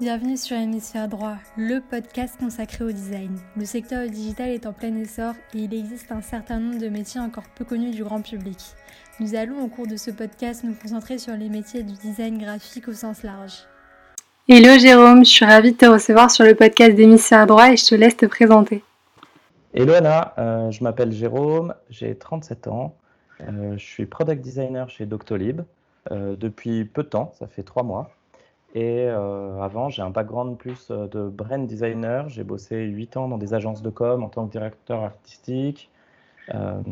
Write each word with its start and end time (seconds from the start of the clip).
Bienvenue 0.00 0.36
sur 0.36 0.56
Hémisphère 0.56 1.06
Droit, 1.06 1.36
le 1.56 1.78
podcast 1.78 2.34
consacré 2.40 2.82
au 2.82 2.90
design. 2.90 3.38
Le 3.56 3.64
secteur 3.64 4.08
digital 4.08 4.48
est 4.48 4.66
en 4.66 4.72
plein 4.72 4.92
essor 4.96 5.34
et 5.54 5.58
il 5.58 5.72
existe 5.72 6.10
un 6.10 6.20
certain 6.20 6.58
nombre 6.58 6.80
de 6.80 6.88
métiers 6.88 7.20
encore 7.20 7.44
peu 7.54 7.64
connus 7.64 7.92
du 7.92 8.02
grand 8.02 8.20
public. 8.20 8.58
Nous 9.20 9.36
allons 9.36 9.62
au 9.62 9.68
cours 9.68 9.86
de 9.86 9.94
ce 9.94 10.10
podcast 10.10 10.64
nous 10.64 10.74
concentrer 10.74 11.18
sur 11.18 11.36
les 11.36 11.48
métiers 11.48 11.84
du 11.84 11.92
design 11.92 12.38
graphique 12.38 12.88
au 12.88 12.92
sens 12.92 13.22
large. 13.22 13.68
Hello 14.48 14.76
Jérôme, 14.80 15.24
je 15.24 15.30
suis 15.30 15.44
ravie 15.44 15.70
de 15.70 15.76
te 15.76 15.86
recevoir 15.86 16.28
sur 16.28 16.44
le 16.44 16.56
podcast 16.56 16.96
d'Hémisphère 16.96 17.46
Droit 17.46 17.70
et 17.70 17.76
je 17.76 17.86
te 17.86 17.94
laisse 17.94 18.16
te 18.16 18.26
présenter. 18.26 18.82
Hello 19.74 19.92
Anna, 19.92 20.34
euh, 20.38 20.72
je 20.72 20.82
m'appelle 20.82 21.12
Jérôme, 21.12 21.72
j'ai 21.88 22.16
37 22.16 22.66
ans, 22.66 22.96
euh, 23.42 23.78
je 23.78 23.84
suis 23.84 24.06
product 24.06 24.42
designer 24.42 24.90
chez 24.90 25.06
Doctolib 25.06 25.60
euh, 26.10 26.34
depuis 26.34 26.84
peu 26.84 27.04
de 27.04 27.08
temps, 27.08 27.32
ça 27.38 27.46
fait 27.46 27.62
trois 27.62 27.84
mois. 27.84 28.10
Et 28.74 29.06
euh, 29.06 29.60
avant, 29.60 29.88
j'ai 29.88 30.02
un 30.02 30.10
background 30.10 30.58
plus 30.58 30.88
euh, 30.90 31.06
de 31.06 31.28
brand 31.28 31.64
designer. 31.64 32.28
J'ai 32.28 32.42
bossé 32.42 32.82
8 32.82 33.16
ans 33.16 33.28
dans 33.28 33.38
des 33.38 33.54
agences 33.54 33.82
de 33.82 33.90
com 33.90 34.24
en 34.24 34.28
tant 34.28 34.46
que 34.46 34.52
directeur 34.52 35.02
artistique. 35.04 35.90
Euh, 36.54 36.82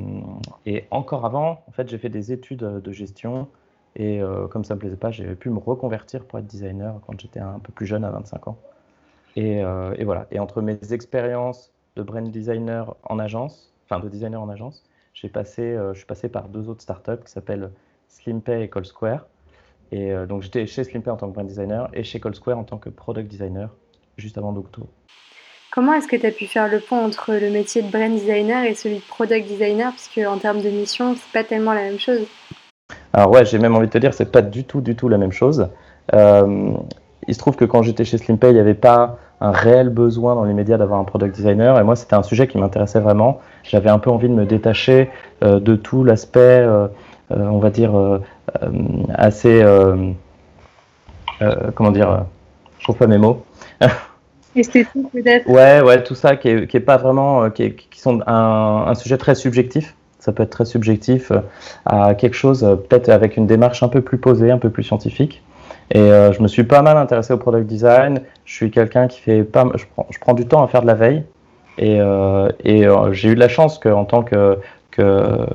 et 0.65 0.85
encore 0.93 1.27
avant, 1.27 1.65
en 1.67 1.73
fait, 1.73 1.89
j'ai 1.89 1.99
fait 1.99 2.09
des 2.09 2.33
études 2.33 2.61
de 2.61 2.93
gestion. 2.93 3.49
Et 3.95 4.23
comme 4.51 4.65
ça 4.65 4.75
me 4.75 4.81
plaisait 4.81 4.97
pas, 4.97 5.11
j'ai 5.11 5.35
pu 5.35 5.51
me 5.51 5.59
reconvertir 5.59 6.25
pour 6.25 6.39
être 6.39 6.47
designer 6.47 6.99
quand 7.07 7.21
j'étais 7.21 7.41
un 7.41 7.59
peu 7.59 7.73
plus 7.73 7.85
jeune, 7.85 8.05
à 8.05 8.11
25 8.11 8.49
ans. 8.49 8.57
Et, 9.37 9.63
voilà. 10.03 10.27
Et 10.31 10.39
entre 10.39 10.63
mes 10.63 10.79
expériences 10.95 11.71
de 11.97 12.03
brand 12.03 12.27
designer 12.31 12.97
en 13.03 13.19
agence, 13.19 13.75
enfin 13.85 14.01
de 14.01 14.09
designer 14.09 14.41
en 14.41 14.49
agence, 14.49 14.83
j'ai 15.13 15.29
passé, 15.29 15.77
je 15.93 15.99
suis 15.99 16.07
passé 16.07 16.31
par 16.31 16.49
deux 16.49 16.71
autres 16.71 16.81
startups 16.81 17.23
qui 17.23 17.31
s'appellent 17.31 17.71
SlimPay 18.09 18.63
et 18.63 18.71
Call 18.71 18.87
Square. 18.87 19.27
Et 19.93 20.11
euh, 20.11 20.27
donc 20.27 20.43
j'étais 20.43 20.67
chez 20.67 20.85
Slimpay 20.85 21.11
en 21.11 21.17
tant 21.17 21.29
que 21.29 21.35
brand 21.35 21.47
designer 21.47 21.89
et 21.93 22.03
chez 22.03 22.19
Cold 22.19 22.35
Square 22.35 22.59
en 22.59 22.65
tant 22.65 22.79
que 22.79 22.89
product 22.89 23.31
designer 23.31 23.69
juste 24.17 24.39
avant 24.39 24.53
d'octobre. 24.53 24.89
Comment 25.71 25.95
est-ce 25.95 26.09
que 26.09 26.17
tu 26.17 26.27
as 26.27 26.31
pu 26.31 26.47
faire 26.47 26.69
le 26.71 26.81
pont 26.81 26.97
entre 26.97 27.33
le 27.35 27.51
métier 27.51 27.83
de 27.83 27.91
brand 27.91 28.11
designer 28.11 28.65
et 28.65 28.75
celui 28.75 28.97
de 28.97 29.03
product 29.03 29.47
designer? 29.47 29.93
Puisque 29.93 30.27
en 30.27 30.39
termes 30.39 30.61
de 30.61 30.71
mission, 30.71 31.15
c'est 31.15 31.33
pas 31.33 31.47
tellement 31.47 31.73
la 31.75 31.83
même 31.83 31.99
chose. 31.99 32.27
Alors 33.13 33.31
ouais, 33.31 33.45
j'ai 33.45 33.59
même 33.59 33.75
envie 33.75 33.87
de 33.87 33.93
te 33.93 33.99
dire, 33.99 34.15
c'est 34.15 34.31
pas 34.33 34.43
du 34.43 34.65
tout, 34.65 34.81
du 34.81 34.97
tout 34.97 35.09
la 35.09 35.19
même 35.19 35.33
chose. 35.33 35.69
Euh, 36.15 36.73
il 37.29 37.35
se 37.35 37.39
trouve 37.39 37.57
que 37.57 37.65
quand 37.65 37.83
j'étais 37.83 38.05
chez 38.05 38.19
Slimpay, 38.19 38.51
il 38.51 38.55
n'y 38.55 38.61
avait 38.61 38.75
pas 38.75 39.19
un 39.41 39.51
réel 39.51 39.89
besoin 39.89 40.35
dans 40.35 40.45
les 40.45 40.55
médias 40.55 40.79
d'avoir 40.79 41.01
un 41.01 41.05
product 41.05 41.35
designer. 41.35 41.79
Et 41.79 41.85
moi, 41.85 41.97
c'était 41.97 42.15
un 42.15 42.23
sujet 42.23 42.49
qui 42.49 42.59
m'intéressait 42.59 43.01
vraiment. 43.01 43.41
J'avais 43.63 43.91
un 43.91 43.99
peu 43.99 44.11
envie 44.11 44.29
de 44.29 44.35
me 44.35 44.47
détacher 44.47 45.11
euh, 45.43 45.59
de 45.59 45.75
tout 45.77 46.05
l'aspect, 46.05 46.67
on 47.31 47.59
va 47.59 47.71
dire, 47.71 48.21
assez. 49.15 49.63
Euh, 49.63 50.11
euh, 51.41 51.71
comment 51.75 51.91
dire 51.91 52.25
Je 52.79 52.85
trouve 52.85 52.97
pas 52.97 53.07
mes 53.07 53.19
mots. 53.19 53.45
Esthétique 54.57 55.11
peut-être? 55.13 55.49
Ouais, 55.49 55.81
ouais, 55.81 56.03
tout 56.03 56.15
ça 56.15 56.37
qui 56.37 56.49
est, 56.49 56.67
qui 56.67 56.77
est 56.77 56.81
pas 56.81 56.99
vraiment. 56.99 57.51
qui, 57.51 57.75
qui 57.75 58.01
sont 58.01 58.21
un, 58.27 58.85
un, 58.87 58.95
sujet 58.95 59.17
très 59.17 59.35
subjectif. 59.35 59.95
Ça 60.19 60.33
peut 60.33 60.43
être 60.43 60.51
très 60.51 60.67
subjectif 60.67 61.33
à 61.85 62.15
quelque 62.15 62.35
chose, 62.35 62.61
peut-être 62.89 63.09
avec 63.09 63.37
une 63.37 63.49
démarche 63.49 63.83
un 63.83 63.89
peu 63.89 64.03
plus 64.03 64.19
posée, 64.19 64.53
un 64.53 64.59
peu 64.59 64.71
plus 64.71 64.85
scientifique. 64.85 65.43
Et 65.91 65.99
je 65.99 66.41
me 66.41 66.47
suis 66.47 66.63
pas 66.63 66.81
mal 66.81 66.97
intéressé 66.97 67.33
au 67.33 67.39
product 67.39 67.67
design. 67.67 68.21
Je 68.45 68.55
suis 68.55 68.71
quelqu'un 68.71 69.09
qui 69.09 69.21
fait 69.21 69.43
pas. 69.43 69.67
Je 69.75 69.85
prends, 69.93 70.07
je 70.11 70.19
prends 70.21 70.35
du 70.35 70.47
temps 70.47 70.63
à 70.63 70.69
faire 70.69 70.83
de 70.83 70.87
la 70.87 70.95
veille. 70.95 71.25
Et, 71.79 72.01
euh, 72.01 72.51
et 72.65 72.87
j'ai 73.13 73.31
eu 73.31 73.35
de 73.35 73.41
la 73.41 73.49
chance 73.49 73.81
qu'en 73.81 74.05
tant 74.05 74.23
que 74.23 74.59
que 74.93 75.47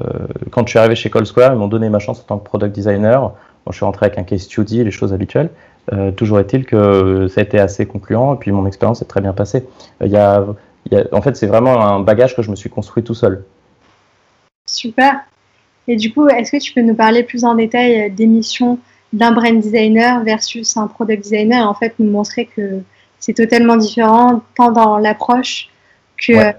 quand 0.52 0.66
je 0.66 0.72
suis 0.72 0.80
arrivé 0.80 0.96
chez 0.96 1.10
Cold 1.10 1.26
Square, 1.26 1.54
ils 1.54 1.58
m'ont 1.58 1.68
donné 1.68 1.90
ma 1.90 2.00
chance 2.00 2.20
en 2.20 2.24
tant 2.24 2.38
que 2.38 2.44
product 2.44 2.76
designer. 2.76 3.34
je 3.70 3.76
suis 3.76 3.86
rentré 3.86 4.08
avec 4.08 4.20
un 4.20 4.24
case 4.24 4.42
study, 4.42 4.84
les 4.84 4.92
choses 4.92 5.14
habituelles. 5.14 5.50
Euh, 5.94 6.12
toujours 6.12 6.40
est-il 6.40 6.66
que 6.66 7.28
ça 7.30 7.40
a 7.40 7.44
été 7.44 7.60
assez 7.60 7.86
concluant 7.86 8.34
et 8.34 8.38
puis 8.38 8.52
mon 8.52 8.68
expérience 8.68 9.02
est 9.02 9.06
très 9.06 9.22
bien 9.22 9.34
passée. 9.34 9.66
Il 10.04 10.12
y 10.12 10.18
a, 10.18 10.46
il 10.86 10.98
y 10.98 11.02
a, 11.02 11.06
en 11.14 11.22
fait, 11.22 11.38
c'est 11.38 11.48
vraiment 11.48 11.82
un 11.82 12.02
bagage 12.02 12.36
que 12.36 12.42
je 12.42 12.52
me 12.52 12.58
suis 12.58 12.70
construit 12.70 13.04
tout 13.04 13.14
seul. 13.14 13.46
Super. 14.66 15.22
Et 15.88 15.96
du 15.96 16.12
coup, 16.12 16.28
est-ce 16.28 16.52
que 16.52 16.62
tu 16.62 16.74
peux 16.74 16.82
nous 16.82 16.96
parler 16.96 17.24
plus 17.24 17.46
en 17.46 17.56
détail 17.56 18.12
des 18.12 18.28
missions 18.28 18.80
d'un 19.14 19.32
brand 19.32 19.58
designer 19.58 20.22
versus 20.26 20.76
un 20.76 20.88
product 20.88 21.24
designer? 21.24 21.64
Et 21.64 21.66
en 21.66 21.74
fait 21.74 21.94
nous 22.00 22.12
montrer 22.12 22.46
que 22.46 22.82
c'est 23.20 23.34
totalement 23.34 23.78
différent 23.78 24.42
tant 24.56 24.72
dans 24.72 24.98
l'approche 24.98 25.70
que 26.18 26.54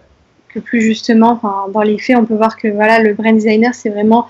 plus 0.61 0.83
justement, 0.83 1.41
dans 1.73 1.83
les 1.83 1.99
faits, 1.99 2.17
on 2.17 2.25
peut 2.25 2.35
voir 2.35 2.57
que 2.57 2.69
voilà, 2.69 3.01
le 3.01 3.15
brand 3.15 3.35
designer, 3.35 3.75
c'est 3.75 3.91
vraiment 3.91 4.27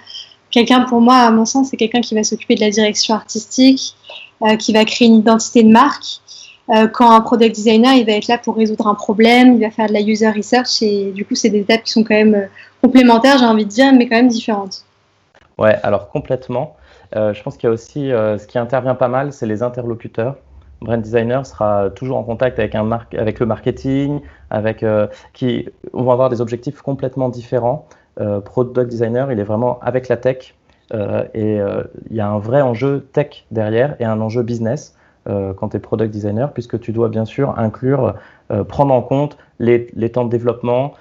quelqu'un, 0.51 0.83
pour 0.83 1.01
moi, 1.01 1.17
à 1.17 1.31
mon 1.31 1.45
sens, 1.45 1.69
c'est 1.71 1.77
quelqu'un 1.77 2.01
qui 2.01 2.15
va 2.15 2.25
s'occuper 2.25 2.55
de 2.55 2.61
la 2.61 2.71
direction 2.71 3.15
artistique, 3.15 3.95
euh, 4.43 4.57
qui 4.57 4.73
va 4.73 4.85
créer 4.85 5.09
une 5.09 5.17
identité 5.17 5.63
de 5.63 5.71
marque. 5.71 6.21
Euh, 6.71 6.87
quand 6.87 7.11
un 7.11 7.21
product 7.21 7.55
designer, 7.55 7.95
il 7.95 8.05
va 8.05 8.13
être 8.13 8.29
là 8.29 8.37
pour 8.37 8.57
résoudre 8.57 8.87
un 8.87 8.95
problème, 8.95 9.55
il 9.55 9.61
va 9.61 9.71
faire 9.71 9.87
de 9.87 9.95
la 9.95 10.01
user 10.01 10.29
research 10.29 10.83
et 10.83 11.13
du 11.13 11.25
coup, 11.25 11.35
c'est 11.35 11.49
des 11.49 11.61
étapes 11.61 11.83
qui 11.85 11.93
sont 11.93 12.05
quand 12.05 12.15
même 12.15 12.35
euh, 12.35 12.47
complémentaires, 12.83 13.39
j'ai 13.39 13.47
envie 13.47 13.65
de 13.65 13.71
dire, 13.71 13.93
mais 13.95 14.07
quand 14.07 14.17
même 14.17 14.29
différentes. 14.29 14.85
Ouais, 15.57 15.77
alors 15.83 16.11
complètement. 16.11 16.77
je 17.15 17.43
pense 17.43 17.57
qu'il 17.57 17.69
y 17.69 17.71
a 17.71 17.73
aussi 17.73 18.11
ce 18.11 18.47
qui 18.47 18.59
intervient 18.59 18.95
pas 18.95 19.09
mal, 19.09 19.33
c'est 19.33 19.47
les 19.47 19.65
interlocuteurs 19.65 20.37
brand 20.81 21.01
designer 21.01 21.45
sera 21.45 21.91
toujours 21.91 22.19
en 22.19 22.23
contact 22.23 22.59
avec, 22.59 22.75
le 22.75 23.47
marketing, 23.47 24.21
avec, 24.51 24.83
euh, 24.83 25.07
qui 25.33 25.69
vont 25.93 26.11
avoir 26.11 26.29
des 26.29 26.41
objectifs 26.41 26.83
complètement 26.83 27.29
différents. 27.29 27.87
Euh, 28.21 28.41
product 28.41 28.91
designer, 28.91 29.31
il 29.33 29.41
est 29.41 29.45
vraiment 29.45 29.79
avec 29.81 30.09
la 30.09 30.17
tech 30.17 30.55
euh, 30.95 31.25
et 31.35 31.59
il 32.11 32.17
y 32.17 32.21
a 32.21 32.29
un 32.29 32.39
vrai 32.39 32.63
enjeu 32.63 33.07
tech 33.13 33.45
derrière 33.51 33.97
et 34.01 34.05
un 34.05 34.21
enjeu 34.21 34.43
business 34.43 34.95
quand 35.59 35.69
tu 35.69 35.77
es 35.77 35.81
product 35.81 36.11
designer, 36.11 36.55
puisque 36.55 36.81
tu 36.81 36.91
dois 36.91 37.11
bien 37.11 37.27
sûr 37.27 37.59
inclure, 37.59 38.15
prendre 38.67 38.95
en 38.95 39.03
compte 39.03 39.37
les, 39.59 39.85
temps 40.11 40.25
de 40.25 40.31
développement, 40.31 40.95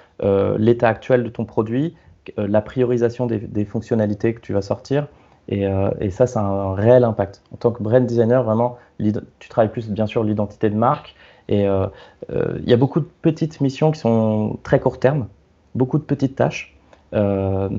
l'état 0.58 0.88
actuel 0.88 1.24
de 1.24 1.30
ton 1.30 1.46
produit, 1.46 1.96
la 2.36 2.60
priorisation 2.60 3.24
des, 3.24 3.64
fonctionnalités 3.64 4.34
que 4.34 4.42
tu 4.42 4.52
vas 4.52 4.60
sortir. 4.60 5.06
Et, 5.48 5.66
et 6.00 6.10
ça, 6.10 6.26
c'est 6.26 6.38
un 6.38 6.74
réel 6.74 7.04
impact. 7.04 7.42
En 7.54 7.56
tant 7.56 7.70
que 7.70 7.82
brand 7.82 8.04
designer, 8.04 8.42
vraiment, 8.42 8.76
tu 9.38 9.48
travailles 9.48 9.70
plus 9.70 9.88
bien 9.88 10.06
sûr 10.06 10.22
l'identité 10.24 10.68
de 10.70 10.76
marque. 10.76 11.14
Et 11.48 11.66
euh, 11.66 11.86
euh, 12.30 12.58
il 12.62 12.68
y 12.68 12.72
a 12.72 12.76
beaucoup 12.76 13.00
de 13.00 13.08
petites 13.22 13.60
missions 13.60 13.90
qui 13.90 14.00
sont 14.00 14.58
très 14.62 14.80
court 14.80 15.00
terme, 15.00 15.26
beaucoup 15.74 15.98
de 15.98 16.04
petites 16.04 16.36
tâches. 16.36 16.74
Euh, 17.14 17.70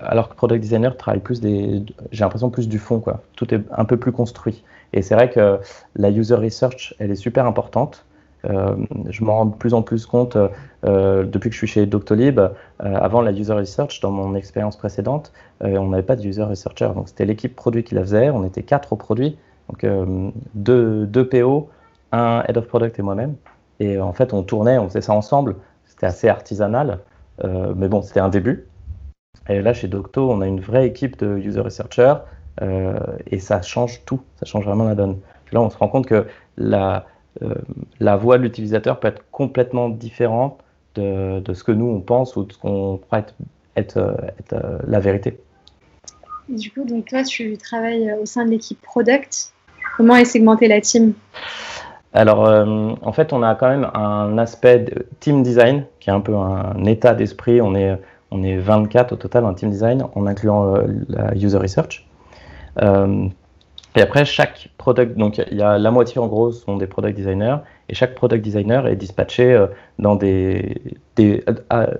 alors 0.00 0.28
que 0.28 0.34
product 0.34 0.60
designer 0.60 0.96
travaille 0.96 1.20
plus 1.20 1.40
des, 1.40 1.84
j'ai 2.10 2.24
l'impression 2.24 2.50
plus 2.50 2.68
du 2.68 2.80
fond 2.80 2.98
quoi. 2.98 3.22
Tout 3.36 3.54
est 3.54 3.60
un 3.70 3.84
peu 3.84 3.96
plus 3.96 4.10
construit. 4.10 4.64
Et 4.92 5.02
c'est 5.02 5.14
vrai 5.14 5.30
que 5.30 5.60
la 5.94 6.10
user 6.10 6.34
research, 6.34 6.94
elle 6.98 7.12
est 7.12 7.16
super 7.16 7.46
importante. 7.46 8.04
Euh, 8.44 8.76
je 9.08 9.24
m'en 9.24 9.36
rends 9.36 9.46
de 9.46 9.54
plus 9.54 9.74
en 9.74 9.82
plus 9.82 10.06
compte 10.06 10.36
euh, 10.84 11.24
depuis 11.24 11.48
que 11.50 11.54
je 11.54 11.58
suis 11.58 11.66
chez 11.66 11.86
Doctolib. 11.86 12.38
Euh, 12.38 12.50
avant 12.80 13.20
la 13.20 13.32
user 13.32 13.52
research, 13.52 14.00
dans 14.00 14.10
mon 14.10 14.34
expérience 14.34 14.76
précédente, 14.76 15.32
on 15.60 15.88
n'avait 15.88 16.02
pas 16.02 16.16
de 16.16 16.26
user 16.26 16.42
researcher. 16.42 16.90
Donc 16.94 17.08
c'était 17.08 17.24
l'équipe 17.24 17.54
produit 17.54 17.84
qui 17.84 17.94
la 17.94 18.02
faisait. 18.02 18.30
On 18.30 18.44
était 18.44 18.62
quatre 18.62 18.92
au 18.92 18.96
produit. 18.96 19.38
Donc 19.68 19.86
deux, 20.54 21.28
PO, 21.28 21.70
un 22.10 22.42
Head 22.48 22.56
of 22.56 22.66
Product 22.66 22.98
et 22.98 23.02
moi-même. 23.02 23.36
Et 23.80 23.98
en 23.98 24.12
fait, 24.12 24.32
on 24.32 24.42
tournait, 24.42 24.78
on 24.78 24.88
faisait 24.88 25.00
ça 25.00 25.12
ensemble. 25.12 25.56
C'était 25.86 26.06
assez 26.06 26.28
artisanal, 26.28 26.98
mais 27.44 27.88
bon, 27.88 28.02
c'était 28.02 28.20
un 28.20 28.28
début. 28.28 28.66
Et 29.48 29.62
là, 29.62 29.72
chez 29.72 29.88
Docto, 29.88 30.30
on 30.30 30.40
a 30.40 30.46
une 30.46 30.60
vraie 30.60 30.86
équipe 30.86 31.18
de 31.18 31.36
user 31.38 31.60
researchers 31.60 32.14
euh, 32.60 32.98
et 33.26 33.38
ça 33.38 33.62
change 33.62 34.04
tout, 34.04 34.20
ça 34.36 34.46
change 34.46 34.64
vraiment 34.64 34.84
la 34.84 34.94
donne. 34.94 35.18
Là, 35.52 35.60
on 35.60 35.70
se 35.70 35.76
rend 35.76 35.88
compte 35.88 36.06
que 36.06 36.26
la, 36.56 37.06
la 38.00 38.16
voix 38.16 38.38
de 38.38 38.42
l'utilisateur 38.42 39.00
peut 39.00 39.08
être 39.08 39.24
complètement 39.30 39.88
différente 39.88 40.58
de, 40.94 41.40
de, 41.40 41.54
ce 41.54 41.64
que 41.64 41.72
nous, 41.72 41.86
on 41.86 42.00
pense 42.00 42.36
ou 42.36 42.44
de 42.44 42.52
ce 42.52 42.58
qu'on 42.58 42.98
croit 42.98 43.20
être, 43.20 43.34
être, 43.76 44.16
être 44.38 44.80
la 44.86 45.00
vérité. 45.00 45.38
du 46.48 46.70
coup, 46.70 46.84
donc 46.84 47.06
toi, 47.06 47.22
tu 47.22 47.56
travailles 47.56 48.12
au 48.20 48.26
sein 48.26 48.44
de 48.44 48.50
l'équipe 48.50 48.80
product. 48.82 49.52
Comment 49.96 50.16
est 50.16 50.24
segmentée 50.24 50.68
la 50.68 50.80
team? 50.80 51.14
Alors, 52.14 52.46
euh, 52.46 52.92
en 53.00 53.12
fait, 53.12 53.32
on 53.32 53.42
a 53.42 53.54
quand 53.54 53.68
même 53.68 53.90
un 53.94 54.36
aspect 54.38 54.80
de 54.80 55.06
team 55.20 55.42
design 55.42 55.86
qui 56.00 56.10
est 56.10 56.12
un 56.12 56.20
peu 56.20 56.36
un 56.36 56.84
état 56.84 57.14
d'esprit. 57.14 57.60
On 57.62 57.74
est, 57.74 57.98
on 58.30 58.42
est 58.42 58.58
24 58.58 59.12
au 59.12 59.16
total 59.16 59.46
en 59.46 59.54
team 59.54 59.70
design, 59.70 60.04
en 60.14 60.26
incluant 60.26 60.74
euh, 60.74 60.86
la 61.08 61.34
user 61.34 61.58
research. 61.58 62.06
Euh, 62.82 63.26
et 63.96 64.00
après, 64.00 64.24
chaque 64.24 64.70
product, 64.78 65.16
donc 65.16 65.38
il 65.38 65.58
y 65.58 65.62
a 65.62 65.78
la 65.78 65.90
moitié 65.90 66.18
en 66.20 66.26
gros 66.26 66.52
sont 66.52 66.76
des 66.76 66.86
product 66.86 67.16
designers, 67.16 67.56
et 67.88 67.94
chaque 67.94 68.14
product 68.14 68.42
designer 68.42 68.86
est 68.86 68.96
dispatché 68.96 69.66
dans 69.98 70.16
des, 70.16 70.80
des 71.16 71.44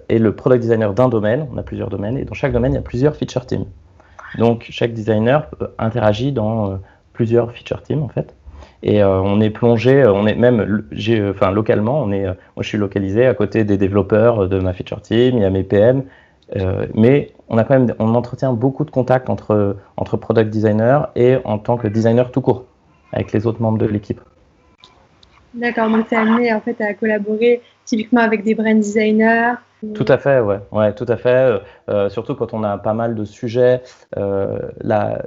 est 0.09 0.19
le 0.19 0.35
product 0.35 0.63
designer 0.63 0.95
d'un 0.95 1.09
domaine. 1.09 1.47
On 1.53 1.59
a 1.59 1.63
plusieurs 1.63 1.91
domaines, 1.91 2.17
et 2.17 2.25
dans 2.25 2.35
chaque 2.35 2.53
domaine, 2.53 2.73
il 2.73 2.77
y 2.77 2.79
a 2.79 2.83
plusieurs 2.83 3.15
feature 3.15 3.45
teams. 3.45 3.67
Donc, 4.39 4.69
chaque 4.71 4.95
designer 4.95 5.51
interagit 5.79 6.33
dans 6.33 6.79
plusieurs 7.13 7.53
feature 7.53 7.83
teams 7.83 8.03
en 8.03 8.09
fait. 8.09 8.35
Et 8.83 9.03
euh, 9.03 9.21
on 9.21 9.41
est 9.41 9.51
plongé, 9.51 10.03
euh, 10.03 10.13
on 10.13 10.27
est 10.27 10.35
même, 10.35 10.85
enfin 11.31 11.53
localement, 11.53 12.03
on 12.03 12.11
est, 12.11 12.27
euh, 12.27 12.35
moi 12.57 12.63
je 12.63 12.69
suis 12.69 12.79
localisé 12.79 13.27
à 13.27 13.35
côté 13.35 13.65
des 13.65 13.77
développeurs 13.77 14.49
de 14.49 14.59
ma 14.59 14.73
feature 14.73 15.01
team, 15.01 15.37
il 15.37 15.43
y 15.43 15.45
a 15.45 15.51
mes 15.51 15.63
PM, 15.63 16.03
mais 16.95 17.33
on 17.49 17.59
a 17.59 17.65
quand 17.65 17.79
même, 17.79 17.95
on 17.99 18.15
entretient 18.15 18.53
beaucoup 18.53 18.85
de 18.85 18.91
contacts 18.91 19.31
entre 19.31 19.77
entre 19.97 20.17
product 20.17 20.51
designer 20.51 21.11
et 21.17 21.37
en 21.45 21.59
tant 21.59 21.77
que 21.77 21.89
designer 21.89 22.31
tout 22.31 22.41
court 22.41 22.65
avec 23.13 23.33
les 23.33 23.47
autres 23.47 23.61
membres 23.63 23.79
de 23.79 23.87
l'équipe. 23.87 24.21
D'accord, 25.55 25.91
donc 25.91 26.09
tu 26.09 26.15
es 26.15 26.19
amené 26.19 26.53
en 26.53 26.61
fait 26.61 26.81
à 26.81 26.95
collaborer 26.95 27.61
typiquement 27.85 28.23
avec 28.23 28.43
des 28.43 28.55
brand 28.55 28.79
designers. 28.79 29.55
Tout 29.95 30.05
à 30.07 30.17
fait, 30.17 30.39
ouais, 30.39 30.61
ouais 30.71 30.95
tout 30.95 31.07
à 31.09 31.17
fait. 31.17 31.61
Euh, 31.89 32.09
surtout 32.09 32.37
quand 32.37 32.55
on 32.55 32.63
a 32.63 32.79
pas 32.79 32.95
mal 32.95 33.17
de 33.17 33.25
sujets, 33.25 33.83
euh, 34.17 34.71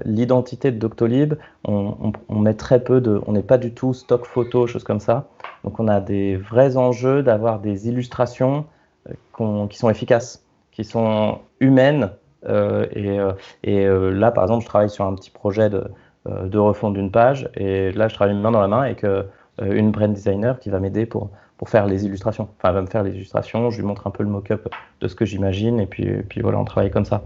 l'identité 0.06 0.72
de 0.72 0.80
Doctolib, 0.80 1.34
on, 1.66 2.14
on, 2.30 2.40
met 2.40 2.54
très 2.54 2.82
peu 2.82 3.02
de, 3.02 3.22
on 3.28 3.34
n'est 3.34 3.44
pas 3.44 3.58
du 3.58 3.74
tout 3.74 3.94
stock 3.94 4.26
photo, 4.26 4.66
choses 4.66 4.86
comme 4.86 5.02
ça. 5.02 5.28
Donc 5.66 5.80
on 5.82 5.90
a 5.90 6.00
des 6.00 6.38
vrais 6.38 6.78
enjeux 6.78 7.22
d'avoir 7.22 7.60
des 7.60 7.90
illustrations 7.90 8.66
euh, 9.10 9.68
qui 9.68 9.78
sont 9.78 9.90
efficaces, 9.90 10.45
qui 10.76 10.84
sont 10.84 11.40
humaines. 11.60 12.12
Euh, 12.48 12.86
et, 12.92 13.20
euh, 13.20 13.32
et 13.64 13.88
là, 13.88 14.30
par 14.30 14.44
exemple, 14.44 14.62
je 14.62 14.68
travaille 14.68 14.90
sur 14.92 15.06
un 15.06 15.16
petit 15.16 15.32
projet 15.32 15.72
de, 15.72 15.86
de 16.28 16.58
refonte 16.60 16.94
d'une 16.94 17.10
page, 17.10 17.50
et 17.56 17.92
là, 17.92 18.08
je 18.08 18.14
travaille 18.14 18.36
main 18.36 18.52
dans 18.52 18.62
la 18.62 18.68
main 18.68 18.82
avec 18.82 19.04
euh, 19.04 19.24
une 19.60 19.92
brand 19.92 20.14
designer 20.14 20.60
qui 20.60 20.70
va 20.70 20.80
m'aider 20.80 21.06
pour, 21.06 21.32
pour 21.58 21.70
faire 21.70 21.88
les 21.88 22.06
illustrations. 22.06 22.50
Enfin, 22.58 22.70
elle 22.70 22.76
va 22.76 22.82
me 22.82 22.88
faire 22.88 23.04
les 23.04 23.16
illustrations, 23.16 23.72
je 23.72 23.78
lui 23.78 23.88
montre 23.88 24.06
un 24.06 24.12
peu 24.12 24.22
le 24.22 24.30
mock-up 24.30 24.68
de 25.02 25.08
ce 25.08 25.16
que 25.16 25.26
j'imagine, 25.26 25.80
et 25.80 25.88
puis, 25.88 26.06
puis 26.30 26.42
voilà, 26.42 26.60
on 26.60 26.66
travaille 26.66 26.92
comme 26.92 27.06
ça. 27.06 27.24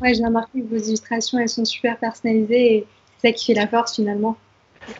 Ouais, 0.00 0.12
j'ai 0.14 0.24
remarqué 0.24 0.60
que 0.60 0.66
vos 0.66 0.82
illustrations, 0.82 1.38
elles 1.38 1.48
sont 1.48 1.64
super 1.64 1.96
personnalisées, 1.98 2.76
et 2.76 2.86
c'est 3.18 3.28
ça 3.28 3.32
qui 3.32 3.52
fait 3.52 3.60
la 3.60 3.68
force 3.68 3.94
finalement. 3.94 4.36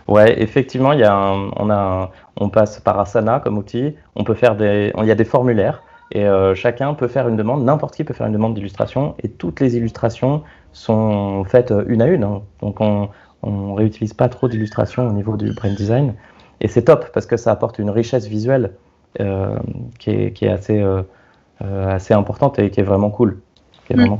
Ouais, 0.08 0.40
effectivement, 0.40 0.92
il 0.92 1.00
y 1.00 1.04
a 1.04 1.16
on, 1.16 1.70
a 1.70 2.10
on 2.36 2.48
passe 2.48 2.80
par 2.80 2.98
Asana 2.98 3.40
comme 3.40 3.58
outil, 3.58 3.94
on 4.14 4.24
peut 4.24 4.34
faire 4.34 4.56
des, 4.56 4.92
il 4.98 5.04
y 5.04 5.10
a 5.10 5.14
des 5.14 5.24
formulaires, 5.24 5.82
et 6.12 6.26
euh, 6.26 6.54
chacun 6.54 6.94
peut 6.94 7.08
faire 7.08 7.28
une 7.28 7.36
demande, 7.36 7.64
n'importe 7.64 7.96
qui 7.96 8.04
peut 8.04 8.14
faire 8.14 8.26
une 8.26 8.32
demande 8.32 8.54
d'illustration, 8.54 9.14
et 9.22 9.28
toutes 9.28 9.60
les 9.60 9.76
illustrations 9.76 10.42
sont 10.72 11.44
faites 11.44 11.72
une 11.86 12.02
à 12.02 12.06
une. 12.06 12.24
Hein. 12.24 12.42
Donc 12.60 12.80
on, 12.80 13.08
on 13.44 13.74
réutilise 13.74 14.14
pas 14.14 14.28
trop 14.28 14.48
d'illustrations 14.48 15.06
au 15.06 15.12
niveau 15.12 15.36
du 15.36 15.52
brand 15.52 15.74
design. 15.74 16.14
Et 16.60 16.68
c'est 16.68 16.82
top 16.82 17.10
parce 17.12 17.26
que 17.26 17.36
ça 17.36 17.52
apporte 17.52 17.78
une 17.78 17.90
richesse 17.90 18.26
visuelle 18.26 18.72
euh, 19.20 19.58
qui, 19.98 20.10
est, 20.10 20.48
assez, 20.48 20.80
euh, 20.80 21.02
euh, 21.62 21.94
assez 21.94 22.14
importante 22.14 22.58
et 22.58 22.70
qui 22.70 22.80
est 22.80 22.84
vraiment 22.84 23.10
cool. 23.10 23.38
Mm. 23.90 24.14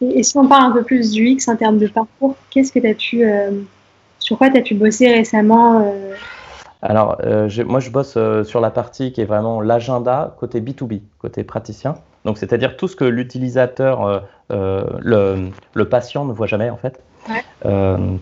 Et, 0.00 0.22
si 0.22 0.38
on 0.38 0.48
parle 0.48 0.70
un 0.70 0.72
peu 0.72 0.82
plus 0.84 1.10
du 1.10 1.26
X 1.26 1.48
en 1.48 1.56
termes 1.56 1.78
de 1.78 1.86
parcours, 1.86 2.36
qu'est-ce 2.50 2.72
que 2.72 2.78
tu 2.78 2.88
as 2.88 2.94
pu, 2.94 3.24
sur 4.18 4.38
quoi 4.38 4.48
tu 4.48 4.58
as 4.58 4.62
pu 4.62 4.74
bosser 4.74 5.12
récemment 5.12 5.92
Alors, 6.82 7.20
moi, 7.66 7.80
je 7.80 7.90
bosse 7.90 8.16
sur 8.44 8.60
la 8.60 8.70
partie 8.70 9.12
qui 9.12 9.20
est 9.20 9.24
vraiment 9.24 9.60
l'agenda 9.60 10.34
côté 10.38 10.60
B2B, 10.60 11.00
côté 11.18 11.42
praticien. 11.42 11.96
Donc, 12.24 12.38
c'est-à-dire 12.38 12.76
tout 12.76 12.86
ce 12.86 12.94
que 12.94 13.04
l'utilisateur, 13.04 14.22
le, 14.50 15.50
le, 15.74 15.88
patient 15.88 16.24
ne 16.24 16.32
voit 16.32 16.46
jamais 16.46 16.70
en 16.70 16.76
fait. 16.76 17.02
Euh, 17.66 18.16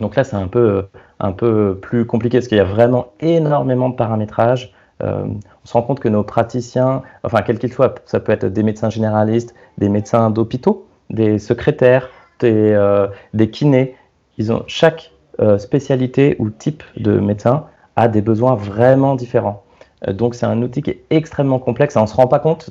donc 0.00 0.16
là, 0.16 0.24
c'est 0.24 0.36
un 0.36 0.48
peu, 0.48 0.86
un 1.18 1.32
peu 1.32 1.78
plus 1.80 2.06
compliqué 2.06 2.38
parce 2.38 2.48
qu'il 2.48 2.58
y 2.58 2.60
a 2.60 2.64
vraiment 2.64 3.12
énormément 3.20 3.88
de 3.88 3.96
paramétrage. 3.96 4.72
Euh, 5.02 5.24
on 5.24 5.66
se 5.66 5.72
rend 5.72 5.82
compte 5.82 6.00
que 6.00 6.08
nos 6.08 6.22
praticiens, 6.22 7.02
enfin 7.22 7.42
quels 7.42 7.58
qu'ils 7.58 7.72
soient, 7.72 7.94
ça 8.04 8.20
peut 8.20 8.32
être 8.32 8.46
des 8.46 8.62
médecins 8.62 8.90
généralistes, 8.90 9.54
des 9.78 9.88
médecins 9.88 10.30
d'hôpitaux, 10.30 10.86
des 11.08 11.38
secrétaires, 11.38 12.10
des, 12.38 12.72
euh, 12.72 13.08
des, 13.32 13.50
kinés, 13.50 13.96
ils 14.38 14.52
ont 14.52 14.64
chaque 14.66 15.12
spécialité 15.56 16.36
ou 16.38 16.50
type 16.50 16.82
de 16.98 17.18
médecin 17.18 17.64
a 17.96 18.08
des 18.08 18.22
besoins 18.22 18.54
vraiment 18.54 19.14
différents. 19.14 19.62
donc 20.08 20.34
c'est 20.34 20.46
un 20.46 20.62
outil 20.62 20.82
qui 20.82 20.90
est 20.90 21.02
extrêmement 21.10 21.58
complexe. 21.58 21.96
on 21.96 22.02
ne 22.02 22.06
se 22.06 22.14
rend 22.14 22.26
pas 22.26 22.38
compte 22.38 22.70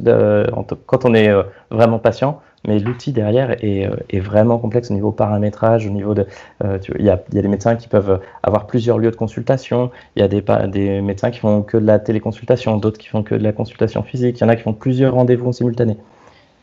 quand 0.85 1.05
on 1.05 1.13
est 1.13 1.31
vraiment 1.69 1.99
patient 1.99 2.41
mais 2.67 2.79
l'outil 2.79 3.11
derrière 3.11 3.51
est, 3.63 3.87
euh, 3.87 4.21
vraiment 4.21 4.57
complexe 4.57 4.91
au 4.91 4.93
niveau 4.93 5.11
paramétrage, 5.11 5.87
au 5.87 5.89
niveau 5.89 6.13
de, 6.13 6.27
euh, 6.63 6.77
il 6.97 7.05
y, 7.05 7.09
a, 7.09 7.21
des 7.29 7.41
médecins 7.43 7.75
qui 7.75 7.87
peuvent 7.87 8.19
avoir 8.43 8.67
plusieurs 8.67 8.97
lieux 8.97 9.11
de 9.11 9.15
consultation, 9.15 9.91
il 10.15 10.21
y 10.21 10.23
a 10.23 10.27
des, 10.27 11.01
médecins 11.01 11.31
qui 11.31 11.39
font 11.39 11.61
que 11.61 11.77
de 11.77 11.85
la 11.85 11.99
téléconsultation, 11.99 12.77
d'autres 12.77 12.97
qui 12.97 13.07
font 13.07 13.23
que 13.23 13.35
de 13.35 13.43
la 13.43 13.53
consultation 13.53 14.03
physique, 14.03 14.39
il 14.39 14.41
y 14.41 14.43
en 14.45 14.49
a 14.49 14.55
qui 14.55 14.63
font 14.63 14.73
plusieurs 14.73 15.13
rendez-vous 15.13 15.49
en 15.49 15.51
simultané. 15.51 15.97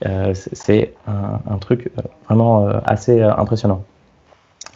Euh, 0.05 0.35
c'est 0.35 0.93
un, 1.07 1.59
truc 1.59 1.91
vraiment 2.27 2.67
assez 2.85 3.23
impressionnant, 3.23 3.83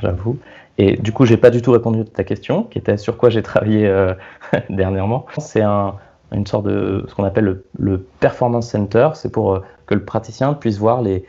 j'avoue. 0.00 0.38
Et 0.82 0.96
du 0.96 1.12
coup, 1.12 1.26
j'ai 1.26 1.36
pas 1.36 1.50
du 1.50 1.60
tout 1.60 1.72
répondu 1.72 2.00
à 2.00 2.04
ta 2.04 2.24
question, 2.24 2.62
qui 2.64 2.78
était 2.78 2.96
sur 2.96 3.18
quoi 3.18 3.28
j'ai 3.28 3.42
travaillé 3.42 3.86
dernièrement. 4.70 5.26
C'est 5.38 5.60
un, 5.60 5.94
une 6.32 6.46
sorte 6.46 6.66
de 6.66 7.04
ce 7.08 7.14
qu'on 7.14 7.24
appelle 7.24 7.62
le, 7.78 7.98
performance 8.20 8.68
center. 8.68 9.10
C'est 9.14 9.32
pour 9.32 9.54
euh, 9.54 9.60
que 9.86 9.94
le 9.94 10.04
praticien 10.04 10.54
puisse 10.54 10.78
voir 10.78 11.02
les, 11.02 11.24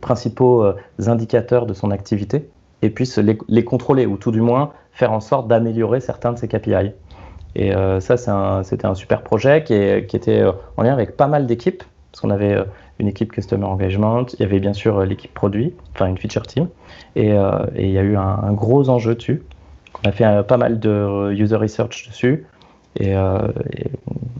principaux 0.00 0.64
euh, 0.64 0.74
indicateurs 1.06 1.66
de 1.66 1.74
son 1.74 1.90
activité 1.90 2.48
et 2.82 2.90
puisse 2.90 3.18
les, 3.18 3.64
contrôler 3.64 4.06
ou 4.06 4.16
tout 4.16 4.30
du 4.30 4.40
moins 4.40 4.72
faire 4.92 5.12
en 5.12 5.20
sorte 5.20 5.48
d'améliorer 5.48 6.00
certains 6.00 6.32
de 6.32 6.38
ses 6.38 6.48
KPI. 6.48 6.92
Et 7.56 7.74
euh, 7.74 7.98
ça, 8.00 8.16
c'était 8.62 8.86
un, 8.86 8.94
super 8.94 9.22
projet 9.22 9.64
qui, 9.64 9.74
était 9.74 10.44
en 10.76 10.82
lien 10.82 10.92
avec 10.92 11.16
pas 11.16 11.26
mal 11.26 11.46
d'équipes, 11.46 11.82
parce 12.10 12.20
qu'on 12.22 12.30
avait 12.30 12.56
une 12.98 13.08
équipe 13.08 13.32
Customer 13.32 13.64
Engagement, 13.64 14.26
il 14.34 14.40
y 14.40 14.42
avait 14.42 14.60
bien 14.60 14.72
sûr 14.72 15.04
l'équipe 15.04 15.32
produit, 15.32 15.74
enfin 15.94 16.06
une 16.06 16.18
feature 16.18 16.46
team, 16.46 16.68
et, 17.16 17.28
il 17.76 17.90
y 17.90 17.98
a 17.98 18.02
eu 18.02 18.16
un, 18.16 18.40
un 18.42 18.52
gros 18.52 18.88
enjeu 18.88 19.14
dessus. 19.14 19.42
On 20.04 20.08
a 20.08 20.12
fait 20.12 20.42
pas 20.46 20.56
mal 20.56 20.78
de 20.78 21.32
user 21.32 21.56
research 21.56 22.08
dessus. 22.08 22.46
Euh, 23.00 23.48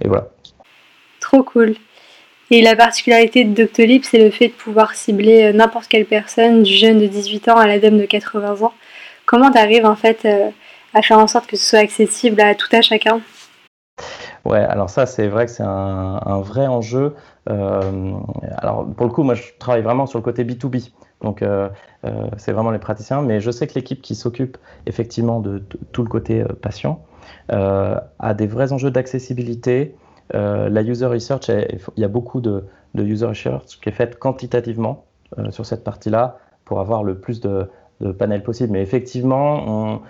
et, 0.03 0.09
voilà. 0.09 0.29
Trop 1.21 1.43
cool. 1.43 1.75
Et 2.51 2.63
la 2.63 2.75
particularité 2.75 3.45
de 3.45 3.55
Doctolib, 3.55 4.03
c'est 4.05 4.19
le 4.19 4.31
fait 4.31 4.49
de 4.49 4.53
pouvoir 4.53 4.95
cibler 4.95 5.45
euh, 5.45 5.53
n'importe 5.53 5.87
quelle 5.87 6.07
personne, 6.07 6.63
du 6.63 6.73
jeune 6.73 6.99
de 6.99 7.07
18 7.07 7.49
ans 7.49 7.57
à 7.57 7.67
la 7.67 7.79
dame 7.79 7.99
de 7.99 8.07
80 8.07 8.63
ans. 8.63 8.73
Comment 9.27 9.53
tu 9.53 9.59
arrives 9.59 9.87
en 9.87 9.95
fait 9.95 10.25
euh, 10.25 10.51
à 10.93 11.03
faire 11.03 11.19
en 11.19 11.29
sorte 11.29 11.47
que 11.47 11.57
ce 11.57 11.65
soit 11.65 11.79
accessible 11.79 12.41
à 12.41 12.55
tout 12.55 12.69
à 12.73 12.81
chacun? 12.81 13.21
Ouais, 14.45 14.59
alors 14.59 14.89
ça 14.89 15.05
c'est 15.05 15.29
vrai 15.29 15.45
que 15.45 15.53
c'est 15.53 15.63
un, 15.63 16.41
vrai 16.41 16.67
enjeu. 16.67 17.15
Alors 17.51 18.87
pour 18.97 19.07
le 19.07 19.13
coup, 19.13 19.23
moi 19.23 19.35
je 19.35 19.43
travaille 19.59 19.83
vraiment 19.83 20.07
sur 20.07 20.19
le 20.19 20.23
côté 20.23 20.45
B2B. 20.45 20.91
Donc 21.23 21.45
c'est 22.37 22.53
vraiment 22.53 22.71
les 22.71 22.79
praticiens, 22.79 23.23
mais 23.23 23.41
je 23.41 23.51
sais 23.51 23.67
que 23.67 23.75
l'équipe 23.75 24.01
qui 24.01 24.15
s'occupe 24.15 24.57
effectivement 24.87 25.41
de, 25.41 25.63
tout 25.93 26.03
le 26.03 26.09
côté 26.09 26.45
patient 26.63 27.05
euh, 27.53 27.99
a 28.19 28.35
des 28.35 28.47
vrais 28.47 28.73
enjeux 28.73 28.91
d'accessibilité. 28.91 29.95
Euh, 30.35 30.69
la 30.69 30.83
user 30.83 31.07
research, 31.07 31.49
il 31.49 32.01
y 32.01 32.05
a 32.05 32.09
beaucoup 32.09 32.41
de, 32.41 32.65
user 32.95 33.27
research 33.27 33.81
qui 33.81 33.89
est 33.89 33.93
faite 33.93 34.19
quantitativement 34.19 35.05
euh, 35.39 35.51
sur 35.51 35.67
cette 35.67 35.83
partie-là 35.83 36.39
pour 36.65 36.81
avoir 36.81 37.03
le 37.03 37.19
plus 37.19 37.41
de, 37.41 37.69
panels 38.19 38.43
possible. 38.43 38.73
Mais 38.73 38.83
effectivement, 38.83 40.01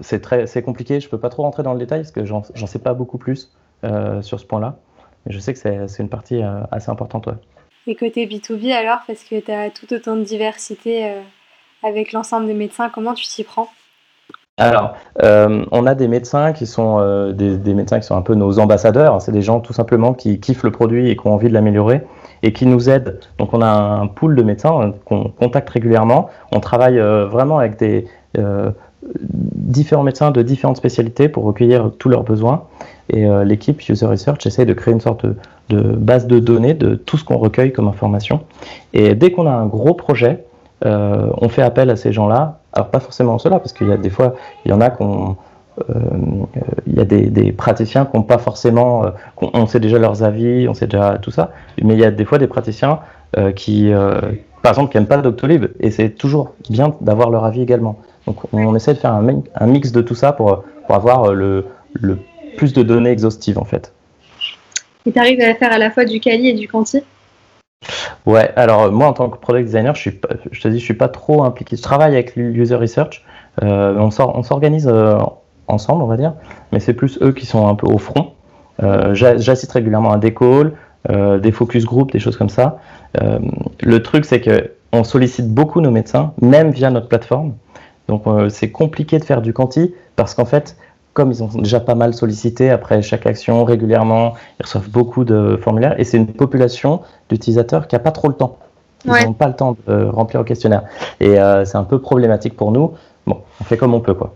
c'est 0.00 0.62
compliqué. 0.62 1.00
Je 1.00 1.08
peux 1.10 1.18
pas 1.18 1.28
trop 1.28 1.42
rentrer 1.42 1.62
dans 1.62 1.74
le 1.74 1.78
détail 1.78 2.00
parce 2.00 2.12
que 2.12 2.24
j'en 2.24 2.42
sais 2.42 2.78
pas 2.78 2.94
beaucoup 2.94 3.18
plus 3.18 3.52
sur 3.82 4.40
ce 4.40 4.46
point-là. 4.46 4.78
Mais 5.26 5.32
je 5.32 5.38
sais 5.38 5.52
que 5.52 5.58
c'est 5.58 6.02
une 6.02 6.08
partie 6.08 6.42
assez 6.70 6.90
importante. 6.90 7.28
Et 7.86 7.94
côté 7.94 8.26
B2B 8.26 8.72
alors, 8.72 9.00
parce 9.06 9.24
que 9.24 9.40
tu 9.40 9.50
as 9.50 9.70
tout 9.70 9.92
autant 9.92 10.16
de 10.16 10.22
diversité 10.22 11.14
avec 11.82 12.12
l'ensemble 12.12 12.46
des 12.46 12.54
médecins, 12.54 12.88
comment 12.88 13.14
tu 13.14 13.26
t'y 13.26 13.44
prends? 13.44 13.68
Alors, 14.60 14.94
euh, 15.22 15.64
on 15.72 15.86
a 15.86 15.94
des 15.94 16.06
médecins 16.06 16.52
qui 16.52 16.66
sont 16.66 16.98
euh, 17.00 17.32
des, 17.32 17.72
médecins 17.72 17.98
qui 17.98 18.06
sont 18.06 18.16
un 18.16 18.22
peu 18.22 18.34
nos 18.34 18.58
ambassadeurs. 18.58 19.22
C'est 19.22 19.32
des 19.32 19.40
gens 19.40 19.60
tout 19.60 19.72
simplement 19.72 20.12
qui 20.12 20.38
kiffent 20.38 20.64
le 20.64 20.70
produit 20.70 21.08
et 21.08 21.16
qui 21.16 21.26
ont 21.26 21.32
envie 21.32 21.48
de 21.48 21.54
l'améliorer 21.54 22.02
et 22.42 22.52
qui 22.52 22.66
nous 22.66 22.90
aident. 22.90 23.20
Donc, 23.38 23.54
on 23.54 23.62
a 23.62 23.68
un 23.68 24.06
pool 24.06 24.36
de 24.36 24.42
médecins 24.42 24.82
euh, 24.82 24.90
qu'on 25.06 25.30
contacte 25.30 25.70
régulièrement. 25.70 26.28
On 26.52 26.60
travaille 26.60 26.98
vraiment 26.98 27.58
avec 27.58 27.78
des 27.78 28.06
différents 29.22 30.02
médecins 30.02 30.30
de 30.30 30.42
différentes 30.42 30.76
spécialités 30.76 31.28
pour 31.28 31.44
recueillir 31.44 31.90
tous 31.98 32.08
leurs 32.08 32.22
besoins. 32.22 32.64
Et 33.08 33.26
l'équipe 33.44 33.80
User 33.88 34.06
Research 34.06 34.46
essaie 34.46 34.66
de 34.66 34.72
créer 34.72 34.94
une 34.94 35.00
sorte 35.00 35.26
de 35.68 35.80
base 35.80 36.26
de 36.26 36.38
données 36.38 36.74
de 36.74 36.94
tout 36.94 37.16
ce 37.16 37.24
qu'on 37.24 37.38
recueille 37.38 37.72
comme 37.72 37.88
information. 37.88 38.40
Et 38.92 39.14
dès 39.14 39.32
qu'on 39.32 39.46
a 39.46 39.52
un 39.52 39.66
gros 39.66 39.94
projet, 39.94 40.44
on 40.84 41.48
fait 41.48 41.62
appel 41.62 41.90
à 41.90 41.96
ces 41.96 42.12
gens-là 42.12 42.60
alors 42.72 42.90
pas 42.90 43.00
forcément 43.00 43.38
cela, 43.38 43.58
parce 43.58 43.72
qu'il 43.72 43.88
y 43.88 43.92
a 43.92 43.96
des 43.96 44.10
fois, 44.10 44.34
il 44.64 44.70
y 44.70 44.74
en 44.74 44.80
a 44.80 44.90
qu'on 44.90 45.36
euh, 45.88 45.94
y 46.86 47.00
a 47.00 47.04
des, 47.04 47.52
praticiens 47.52 48.04
qui 48.04 48.16
n'ont 48.16 48.22
pas 48.22 48.38
forcément, 48.38 49.04
euh, 49.04 49.10
on 49.40 49.66
sait 49.66 49.80
déjà 49.80 49.98
leurs 49.98 50.22
avis, 50.22 50.68
on 50.68 50.74
sait 50.74 50.86
déjà 50.86 51.18
tout 51.18 51.30
ça, 51.30 51.50
mais 51.82 51.94
il 51.94 52.00
y 52.00 52.04
a 52.04 52.10
des 52.10 52.24
fois 52.24 52.38
des 52.38 52.46
praticiens 52.46 53.00
euh, 53.36 53.52
qui, 53.52 53.90
par 54.62 54.72
exemple, 54.72 54.92
qui 54.92 54.98
n'aiment 54.98 55.06
pas 55.06 55.18
Doctolib, 55.18 55.66
et 55.80 55.90
c'est 55.90 56.10
toujours 56.10 56.54
bien 56.68 56.94
d'avoir 57.00 57.30
leur 57.30 57.44
avis 57.44 57.62
également. 57.62 57.98
Donc 58.26 58.52
on, 58.52 58.74
essaie 58.76 58.94
de 58.94 58.98
faire 58.98 59.14
un, 59.14 59.66
mix 59.66 59.92
de 59.92 60.02
tout 60.02 60.14
ça 60.14 60.32
pour, 60.32 60.64
pour 60.86 60.94
avoir 60.94 61.32
le, 61.32 61.66
le, 61.94 62.18
plus 62.56 62.72
de 62.72 62.82
données 62.82 63.10
exhaustives 63.10 63.58
en 63.58 63.64
fait. 63.64 63.92
Et 65.06 65.12
tu 65.12 65.18
arrives 65.18 65.40
à 65.40 65.54
faire 65.54 65.72
à 65.72 65.78
la 65.78 65.90
fois 65.90 66.04
du 66.04 66.20
quali 66.20 66.48
et 66.48 66.52
du 66.52 66.68
quanti? 66.68 67.02
Ouais, 68.26 68.52
alors 68.56 68.92
moi 68.92 69.06
en 69.06 69.12
tant 69.12 69.30
que 69.30 69.38
product 69.38 69.64
designer, 69.66 69.94
je, 69.94 70.00
suis 70.00 70.20
je 70.52 70.60
te 70.60 70.68
dis, 70.68 70.78
je 70.78 70.84
suis 70.84 70.94
pas 70.94 71.08
trop 71.08 71.42
impliqué. 71.42 71.76
Je 71.76 71.82
travaille 71.82 72.12
avec 72.12 72.36
l'user 72.36 72.74
research, 72.74 73.24
euh, 73.62 73.94
on 73.98 74.42
s'organise 74.42 74.88
euh, 74.88 75.18
ensemble, 75.68 76.02
on 76.02 76.06
va 76.06 76.16
dire, 76.16 76.34
mais 76.72 76.80
c'est 76.80 76.94
plus 76.94 77.18
eux 77.22 77.32
qui 77.32 77.46
sont 77.46 77.66
un 77.66 77.74
peu 77.74 77.86
au 77.86 77.98
front. 77.98 78.32
Euh, 78.82 79.14
j'assiste 79.14 79.72
régulièrement 79.72 80.12
à 80.12 80.18
des 80.18 80.34
calls, 80.34 80.72
des 81.08 81.52
focus 81.52 81.86
group, 81.86 82.12
des 82.12 82.18
choses 82.18 82.36
comme 82.36 82.50
ça. 82.50 82.78
le 83.14 84.02
truc, 84.02 84.26
c'est 84.26 84.40
que 84.40 84.72
on 84.92 85.04
sollicite 85.04 85.48
beaucoup 85.48 85.80
nos 85.80 85.90
médecins, 85.90 86.34
même 86.42 86.70
via 86.70 86.90
notre 86.90 87.08
plateforme. 87.08 87.54
Donc 88.10 88.24
c'est 88.50 88.72
compliqué 88.72 89.20
de 89.20 89.24
faire 89.24 89.40
du 89.40 89.52
quanti 89.52 89.94
parce 90.16 90.34
qu'en 90.34 90.44
fait, 90.44 90.76
comme 91.12 91.30
ils 91.30 91.44
ont 91.44 91.48
déjà 91.54 91.78
pas 91.78 91.94
mal 91.94 92.12
sollicité 92.12 92.68
après 92.68 93.02
chaque 93.02 93.24
action 93.24 93.64
régulièrement, 93.64 94.34
ils 94.58 94.64
reçoivent 94.64 94.90
beaucoup 94.90 95.24
de 95.24 95.56
formulaires 95.62 95.94
et 95.98 96.02
c'est 96.02 96.16
une 96.16 96.26
population 96.26 97.02
d'utilisateurs 97.28 97.86
qui 97.86 97.94
n'a 97.94 98.00
pas 98.00 98.10
trop 98.10 98.26
le 98.26 98.34
temps. 98.34 98.58
Ils 99.04 99.12
n'ont 99.24 99.32
pas 99.32 99.46
le 99.46 99.54
temps 99.54 99.76
de 99.86 100.04
remplir 100.06 100.40
le 100.40 100.44
questionnaire. 100.44 100.82
Et 101.20 101.36
c'est 101.64 101.76
un 101.76 101.84
peu 101.84 102.00
problématique 102.00 102.56
pour 102.56 102.72
nous. 102.72 102.94
Bon, 103.26 103.42
on 103.60 103.64
fait 103.64 103.76
comme 103.76 103.94
on 103.94 104.00
peut, 104.00 104.14
quoi. 104.14 104.34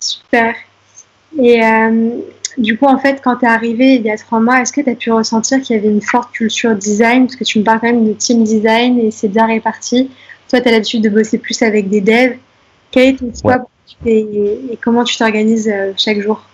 Super. 0.00 0.54
Et 1.38 1.60
du 2.56 2.78
coup, 2.78 2.86
en 2.86 2.98
fait, 2.98 3.20
quand 3.22 3.36
tu 3.36 3.44
es 3.44 3.48
arrivé 3.48 3.96
il 3.96 4.02
y 4.02 4.10
a 4.10 4.16
trois 4.16 4.40
mois, 4.40 4.62
est-ce 4.62 4.72
que 4.72 4.80
tu 4.80 4.88
as 4.88 4.94
pu 4.94 5.12
ressentir 5.12 5.60
qu'il 5.60 5.76
y 5.76 5.78
avait 5.78 5.90
une 5.90 6.00
forte 6.00 6.32
culture 6.32 6.74
design? 6.74 7.26
Parce 7.26 7.36
que 7.36 7.44
tu 7.44 7.58
me 7.58 7.64
parles 7.64 7.80
quand 7.80 7.92
même 7.92 8.08
de 8.08 8.14
team 8.14 8.44
design 8.44 8.98
et 8.98 9.10
c'est 9.10 9.28
bien 9.28 9.46
réparti. 9.46 10.10
Toi, 10.54 10.60
tu 10.60 10.68
as 10.68 10.70
l'habitude 10.70 11.02
de 11.02 11.08
bosser 11.08 11.38
plus 11.38 11.60
avec 11.62 11.88
des 11.88 12.00
devs. 12.00 12.36
Quel 12.92 13.08
est 13.08 13.18
ton 13.18 13.34
scope 13.34 13.62
et, 14.06 14.78
comment 14.80 15.02
tu 15.02 15.16
t'organises 15.16 15.68
euh, 15.68 15.92
chaque 15.96 16.20
jour? 16.20 16.44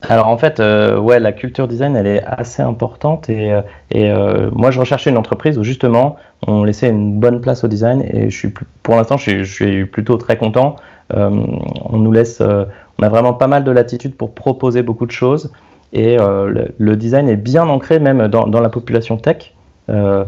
Alors 0.00 0.26
en 0.26 0.36
fait, 0.36 0.58
euh, 0.58 0.98
ouais, 0.98 1.20
la 1.20 1.30
culture 1.30 1.68
design, 1.68 1.94
elle 1.94 2.08
est 2.08 2.24
assez 2.24 2.60
importante 2.60 3.30
et, 3.30 3.52
euh, 3.94 4.50
moi 4.50 4.72
je 4.72 4.80
recherchais 4.80 5.10
une 5.10 5.16
entreprise 5.16 5.58
où 5.58 5.62
justement 5.62 6.16
on 6.48 6.64
laissait 6.64 6.88
une 6.88 7.20
bonne 7.20 7.40
place 7.40 7.62
au 7.62 7.68
design 7.68 8.02
et 8.12 8.30
je 8.30 8.36
suis 8.36 8.52
pour 8.82 8.96
l'instant 8.96 9.16
je, 9.16 9.44
je, 9.44 9.52
suis 9.52 9.86
plutôt 9.86 10.16
très 10.16 10.36
content. 10.36 10.74
on 11.14 11.98
nous 11.98 12.10
laisse, 12.10 12.40
on 12.40 13.02
a 13.02 13.08
vraiment 13.08 13.32
pas 13.32 13.46
mal 13.46 13.62
de 13.62 13.70
latitude 13.70 14.16
pour 14.16 14.34
proposer 14.34 14.82
beaucoup 14.82 15.06
de 15.06 15.12
choses 15.12 15.52
et 15.92 16.16
le, 16.16 16.96
design 16.96 17.28
est 17.28 17.36
bien 17.36 17.68
ancré 17.68 18.00
même 18.00 18.26
dans, 18.26 18.48
dans 18.48 18.60
la 18.60 18.70
population 18.70 19.16
tech. 19.18 19.54
Euh, 19.88 20.24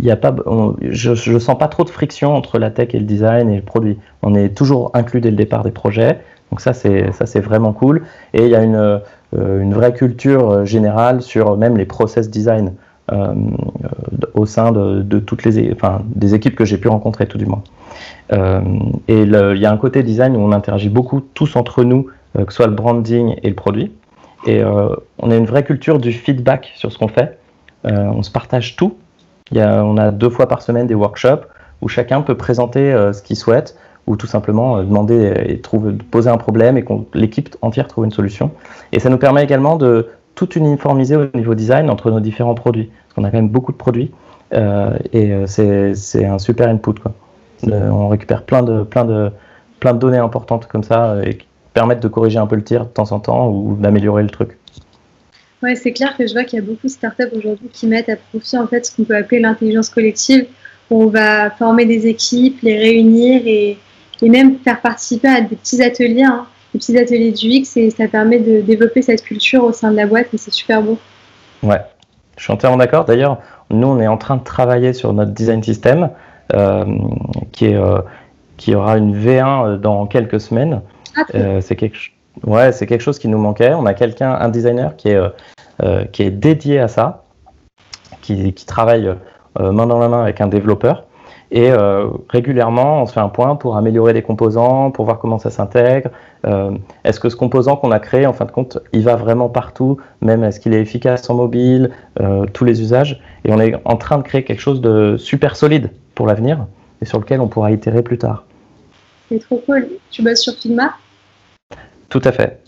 y 0.00 0.10
a 0.10 0.16
pas, 0.16 0.34
je 0.82 1.32
ne 1.32 1.38
sens 1.38 1.58
pas 1.58 1.68
trop 1.68 1.84
de 1.84 1.90
friction 1.90 2.34
entre 2.34 2.58
la 2.58 2.70
tech 2.70 2.94
et 2.94 2.98
le 2.98 3.04
design 3.04 3.50
et 3.50 3.56
le 3.56 3.62
produit. 3.62 3.98
On 4.22 4.34
est 4.34 4.56
toujours 4.56 4.90
inclus 4.94 5.20
dès 5.20 5.30
le 5.30 5.36
départ 5.36 5.62
des 5.62 5.70
projets. 5.70 6.20
Donc 6.50 6.60
ça, 6.60 6.72
c'est 6.72 7.40
vraiment 7.40 7.72
cool. 7.72 8.02
Et 8.32 8.44
il 8.44 8.50
y 8.50 8.54
a 8.54 8.62
une, 8.62 9.00
euh, 9.34 9.62
une 9.62 9.74
vraie 9.74 9.92
culture 9.92 10.50
euh, 10.50 10.64
générale 10.64 11.20
sur 11.22 11.56
même 11.56 11.76
les 11.76 11.84
process 11.84 12.30
design 12.30 12.74
euh, 13.12 13.34
au 14.34 14.46
sein 14.46 14.72
de, 14.72 15.02
de, 15.02 15.18
toutes 15.18 15.44
les, 15.44 15.72
enfin, 15.72 16.02
des 16.06 16.34
équipes 16.34 16.54
que 16.54 16.64
j'ai 16.64 16.78
pu 16.78 16.88
rencontrer 16.88 17.26
tout 17.26 17.38
du 17.38 17.46
moins. 17.46 17.62
Euh, 18.32 18.60
et 19.08 19.22
il 19.22 19.58
y 19.58 19.66
a 19.66 19.72
un 19.72 19.76
côté 19.76 20.02
design 20.02 20.36
où 20.36 20.40
on 20.40 20.52
interagit 20.52 20.88
beaucoup 20.88 21.20
tous 21.20 21.56
entre 21.56 21.84
nous, 21.84 22.08
que 22.36 22.52
ce 22.52 22.56
soit 22.56 22.66
le 22.66 22.74
branding 22.74 23.36
et 23.42 23.48
le 23.48 23.54
produit. 23.54 23.92
Et 24.46 24.62
on 24.62 25.30
a 25.30 25.36
une 25.36 25.46
vraie 25.46 25.64
culture 25.64 25.98
du 25.98 26.12
feedback 26.12 26.70
sur 26.76 26.92
ce 26.92 26.98
qu'on 26.98 27.08
fait. 27.08 27.38
On 27.86 28.22
se 28.22 28.30
partage 28.30 28.76
tout 28.76 28.96
on 29.54 29.96
a 29.96 30.10
deux 30.10 30.30
fois 30.30 30.48
par 30.48 30.62
semaine 30.62 30.86
des 30.86 30.94
workshops 30.94 31.46
où 31.82 31.88
chacun 31.88 32.22
peut 32.22 32.36
présenter 32.36 32.92
euh, 32.92 33.12
ce 33.12 33.22
qu'il 33.22 33.36
souhaite 33.36 33.76
ou 34.06 34.16
tout 34.16 34.26
simplement 34.26 34.78
euh, 34.78 34.82
demander 34.82 35.32
et 35.46 35.60
trouver, 35.60 35.92
poser 35.92 36.30
un 36.30 36.36
problème 36.36 36.76
et 36.78 36.84
que 36.84 36.92
l'équipe 37.14 37.54
entière 37.60 37.86
trouve 37.88 38.04
une 38.04 38.12
solution. 38.12 38.50
Et 38.92 39.00
ça 39.00 39.10
nous 39.10 39.18
permet 39.18 39.44
également 39.44 39.76
de 39.76 40.08
tout 40.34 40.50
uniformiser 40.54 41.16
au 41.16 41.26
niveau 41.34 41.54
design 41.54 41.90
entre 41.90 42.10
nos 42.10 42.20
différents 42.20 42.54
produits. 42.54 42.86
Parce 42.86 43.14
qu'on 43.14 43.24
a 43.24 43.30
quand 43.30 43.38
même 43.38 43.48
beaucoup 43.48 43.72
de 43.72 43.76
produits 43.76 44.12
euh, 44.54 44.96
et 45.12 45.32
c'est 45.46 46.24
un 46.24 46.38
super 46.38 46.68
input. 46.68 46.94
Quoi. 46.94 47.12
on 47.64 48.08
récupère 48.08 48.42
plein 48.44 48.62
de, 48.62 48.82
plein, 48.82 49.04
de, 49.04 49.30
plein 49.80 49.92
de 49.92 49.98
données 49.98 50.18
importantes 50.18 50.66
comme 50.66 50.84
ça 50.84 51.16
et 51.24 51.38
qui 51.38 51.46
permettent 51.74 52.02
de 52.02 52.08
corriger 52.08 52.38
un 52.38 52.46
peu 52.46 52.56
le 52.56 52.64
tir 52.64 52.84
de 52.84 52.90
temps 52.90 53.12
en 53.12 53.20
temps 53.20 53.48
ou 53.48 53.76
d'améliorer 53.78 54.22
le 54.22 54.30
truc. 54.30 54.58
Ouais, 55.62 55.74
c'est 55.74 55.92
clair 55.92 56.16
que 56.16 56.26
je 56.26 56.32
vois 56.32 56.44
qu'il 56.44 56.58
y 56.58 56.62
a 56.62 56.64
beaucoup 56.64 56.86
de 56.86 56.92
startups 56.92 57.30
aujourd'hui 57.34 57.68
qui 57.72 57.86
mettent 57.86 58.08
à 58.08 58.16
profit 58.16 58.58
en 58.58 58.66
fait 58.66 58.86
ce 58.86 58.94
qu'on 58.94 59.04
peut 59.04 59.16
appeler 59.16 59.40
l'intelligence 59.40 59.88
collective, 59.88 60.46
où 60.90 61.04
on 61.04 61.06
va 61.06 61.50
former 61.50 61.86
des 61.86 62.06
équipes, 62.06 62.60
les 62.62 62.76
réunir 62.76 63.42
et, 63.46 63.78
et 64.22 64.28
même 64.28 64.58
faire 64.58 64.80
participer 64.80 65.28
à 65.28 65.40
des 65.40 65.56
petits 65.56 65.82
ateliers, 65.82 66.24
hein, 66.24 66.46
des 66.72 66.78
petits 66.78 66.98
ateliers 66.98 67.32
du 67.32 67.46
X, 67.46 67.76
et 67.76 67.90
ça 67.90 68.06
permet 68.06 68.38
de 68.38 68.60
développer 68.60 69.02
cette 69.02 69.22
culture 69.22 69.64
au 69.64 69.72
sein 69.72 69.90
de 69.90 69.96
la 69.96 70.06
boîte 70.06 70.28
et 70.34 70.38
c'est 70.38 70.52
super 70.52 70.82
beau. 70.82 70.98
Ouais, 71.62 71.80
je 72.36 72.44
suis 72.44 72.52
entièrement 72.52 72.76
d'accord. 72.76 73.06
D'ailleurs, 73.06 73.40
nous, 73.70 73.88
on 73.88 74.00
est 74.00 74.06
en 74.06 74.18
train 74.18 74.36
de 74.36 74.44
travailler 74.44 74.92
sur 74.92 75.12
notre 75.12 75.32
design 75.32 75.62
system 75.62 76.10
euh, 76.54 76.84
qui, 77.52 77.66
est, 77.66 77.74
euh, 77.74 77.98
qui 78.56 78.74
aura 78.74 78.98
une 78.98 79.16
V1 79.16 79.66
euh, 79.66 79.76
dans 79.78 80.06
quelques 80.06 80.40
semaines. 80.40 80.82
Ah, 81.16 81.22
euh, 81.34 81.60
c'est 81.60 81.76
quelque 81.76 81.96
chose 81.96 82.12
Ouais, 82.44 82.72
c'est 82.72 82.86
quelque 82.86 83.00
chose 83.00 83.18
qui 83.18 83.28
nous 83.28 83.38
manquait. 83.38 83.72
On 83.74 83.86
a 83.86 83.94
quelqu'un, 83.94 84.32
un 84.32 84.48
designer 84.48 84.96
qui 84.96 85.08
est, 85.08 85.16
euh, 85.16 85.28
euh, 85.82 86.04
qui 86.04 86.22
est 86.22 86.30
dédié 86.30 86.78
à 86.80 86.88
ça, 86.88 87.24
qui, 88.20 88.52
qui 88.52 88.66
travaille 88.66 89.08
euh, 89.60 89.72
main 89.72 89.86
dans 89.86 89.98
la 89.98 90.08
main 90.08 90.22
avec 90.22 90.40
un 90.40 90.48
développeur. 90.48 91.04
Et 91.52 91.70
régulièrement, 92.28 93.02
on 93.02 93.06
se 93.06 93.12
fait 93.12 93.20
un 93.20 93.28
point 93.28 93.54
pour 93.54 93.76
améliorer 93.76 94.12
les 94.12 94.20
composants, 94.20 94.90
pour 94.90 95.04
voir 95.04 95.20
comment 95.20 95.38
ça 95.38 95.48
s'intègre. 95.48 96.10
est-ce 97.04 97.20
que 97.20 97.28
ce 97.28 97.36
composant 97.36 97.76
qu'on 97.76 97.92
a 97.92 98.00
créé, 98.00 98.26
en 98.26 98.32
fin 98.32 98.46
de 98.46 98.50
compte, 98.50 98.78
il 98.92 99.04
va 99.04 99.14
vraiment 99.14 99.48
partout? 99.48 99.96
Même 100.22 100.42
est-ce 100.42 100.58
qu'il 100.58 100.74
est 100.74 100.80
efficace 100.80 101.30
en 101.30 101.34
mobile? 101.34 101.92
Tous 102.52 102.64
les 102.64 102.82
usages. 102.82 103.22
Et 103.44 103.52
on 103.52 103.60
est 103.60 103.76
en 103.84 103.96
train 103.96 104.18
de 104.18 104.24
créer 104.24 104.42
quelque 104.42 104.58
chose 104.58 104.80
de 104.80 105.16
super 105.18 105.54
solide 105.54 105.92
pour 106.16 106.26
l'avenir 106.26 106.66
et 107.00 107.04
sur 107.04 107.20
lequel 107.20 107.40
on 107.40 107.46
pourra 107.46 107.70
itérer 107.70 108.02
plus 108.02 108.18
tard. 108.18 108.42
C'est 109.28 109.38
trop 109.38 109.62
cool. 109.66 109.86
Tu 110.10 110.22
bosses 110.22 110.40
sur 110.40 110.54
Figma? 110.54 110.94
Tout 112.08 112.22
à 112.24 112.32
fait. 112.32 112.60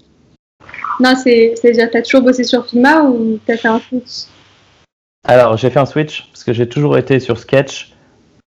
Non, 1.01 1.15
c'est-à-dire, 1.15 1.91
tu 1.91 1.97
as 1.97 2.03
toujours 2.03 2.23
bossé 2.23 2.45
sur 2.45 2.67
Figma 2.67 3.03
ou 3.05 3.39
tu 3.45 3.53
as 3.53 3.57
fait 3.57 3.69
un 3.69 3.79
switch? 3.79 4.27
Alors, 5.27 5.57
j'ai 5.57 5.71
fait 5.71 5.79
un 5.79 5.87
switch 5.87 6.29
parce 6.33 6.45
que 6.45 6.53
j'ai 6.53 6.69
toujours 6.69 6.99
été 6.99 7.21
sur 7.21 7.39
Sketch 7.39 7.93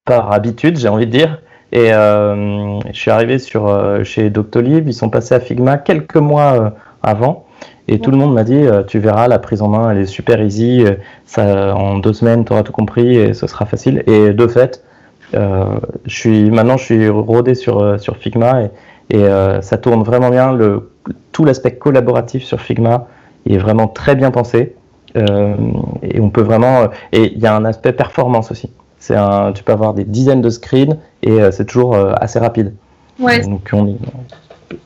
par 0.04 0.32
habitude, 0.32 0.76
j'ai 0.78 0.88
envie 0.88 1.06
de 1.06 1.12
dire. 1.12 1.40
Et 1.70 1.92
euh, 1.92 2.80
je 2.92 2.98
suis 2.98 3.10
arrivé 3.10 3.38
sur, 3.38 3.68
euh, 3.68 4.04
chez 4.04 4.28
Doctolib, 4.28 4.88
ils 4.88 4.94
sont 4.94 5.08
passés 5.08 5.34
à 5.34 5.40
Figma 5.40 5.78
quelques 5.78 6.16
mois 6.16 6.52
euh, 6.52 6.70
avant. 7.02 7.46
Et 7.88 7.98
tout 7.98 8.10
le 8.10 8.16
monde 8.16 8.32
m'a 8.32 8.44
dit, 8.44 8.64
tu 8.86 9.00
verras, 9.00 9.26
la 9.26 9.40
prise 9.40 9.60
en 9.60 9.68
main, 9.68 9.90
elle 9.90 9.98
est 9.98 10.06
super 10.06 10.40
easy. 10.40 10.84
Ça, 11.26 11.74
en 11.74 11.98
deux 11.98 12.12
semaines, 12.12 12.44
tu 12.44 12.52
auras 12.52 12.62
tout 12.62 12.72
compris 12.72 13.16
et 13.16 13.34
ce 13.34 13.48
sera 13.48 13.66
facile. 13.66 14.04
Et 14.06 14.32
de 14.32 14.46
fait, 14.46 14.84
je 15.32 15.80
suis, 16.06 16.50
maintenant, 16.50 16.76
je 16.76 16.84
suis 16.84 17.08
rodé 17.08 17.56
sur, 17.56 18.00
sur 18.00 18.16
Figma 18.18 18.62
et, 18.62 18.70
et 19.10 19.24
euh, 19.24 19.60
ça 19.60 19.78
tourne 19.78 20.02
vraiment 20.02 20.30
bien. 20.30 20.52
Le, 20.52 20.90
tout 21.32 21.44
l'aspect 21.44 21.74
collaboratif 21.74 22.44
sur 22.44 22.60
Figma 22.60 23.06
est 23.48 23.58
vraiment 23.58 23.88
très 23.88 24.14
bien 24.14 24.30
pensé. 24.30 24.74
Euh, 25.16 25.54
et 26.02 26.20
on 26.20 26.30
peut 26.30 26.42
vraiment. 26.42 26.88
Et 27.12 27.32
il 27.32 27.38
y 27.38 27.46
a 27.46 27.54
un 27.54 27.64
aspect 27.64 27.92
performance 27.92 28.50
aussi. 28.50 28.70
Un, 29.10 29.52
tu 29.52 29.64
peux 29.64 29.72
avoir 29.72 29.94
des 29.94 30.04
dizaines 30.04 30.42
de 30.42 30.50
screens 30.50 30.96
et 31.22 31.32
euh, 31.32 31.50
c'est 31.50 31.66
toujours 31.66 31.96
assez 31.96 32.38
rapide. 32.38 32.72
Ouais. 33.18 33.40
Donc 33.40 33.68
on, 33.72 33.96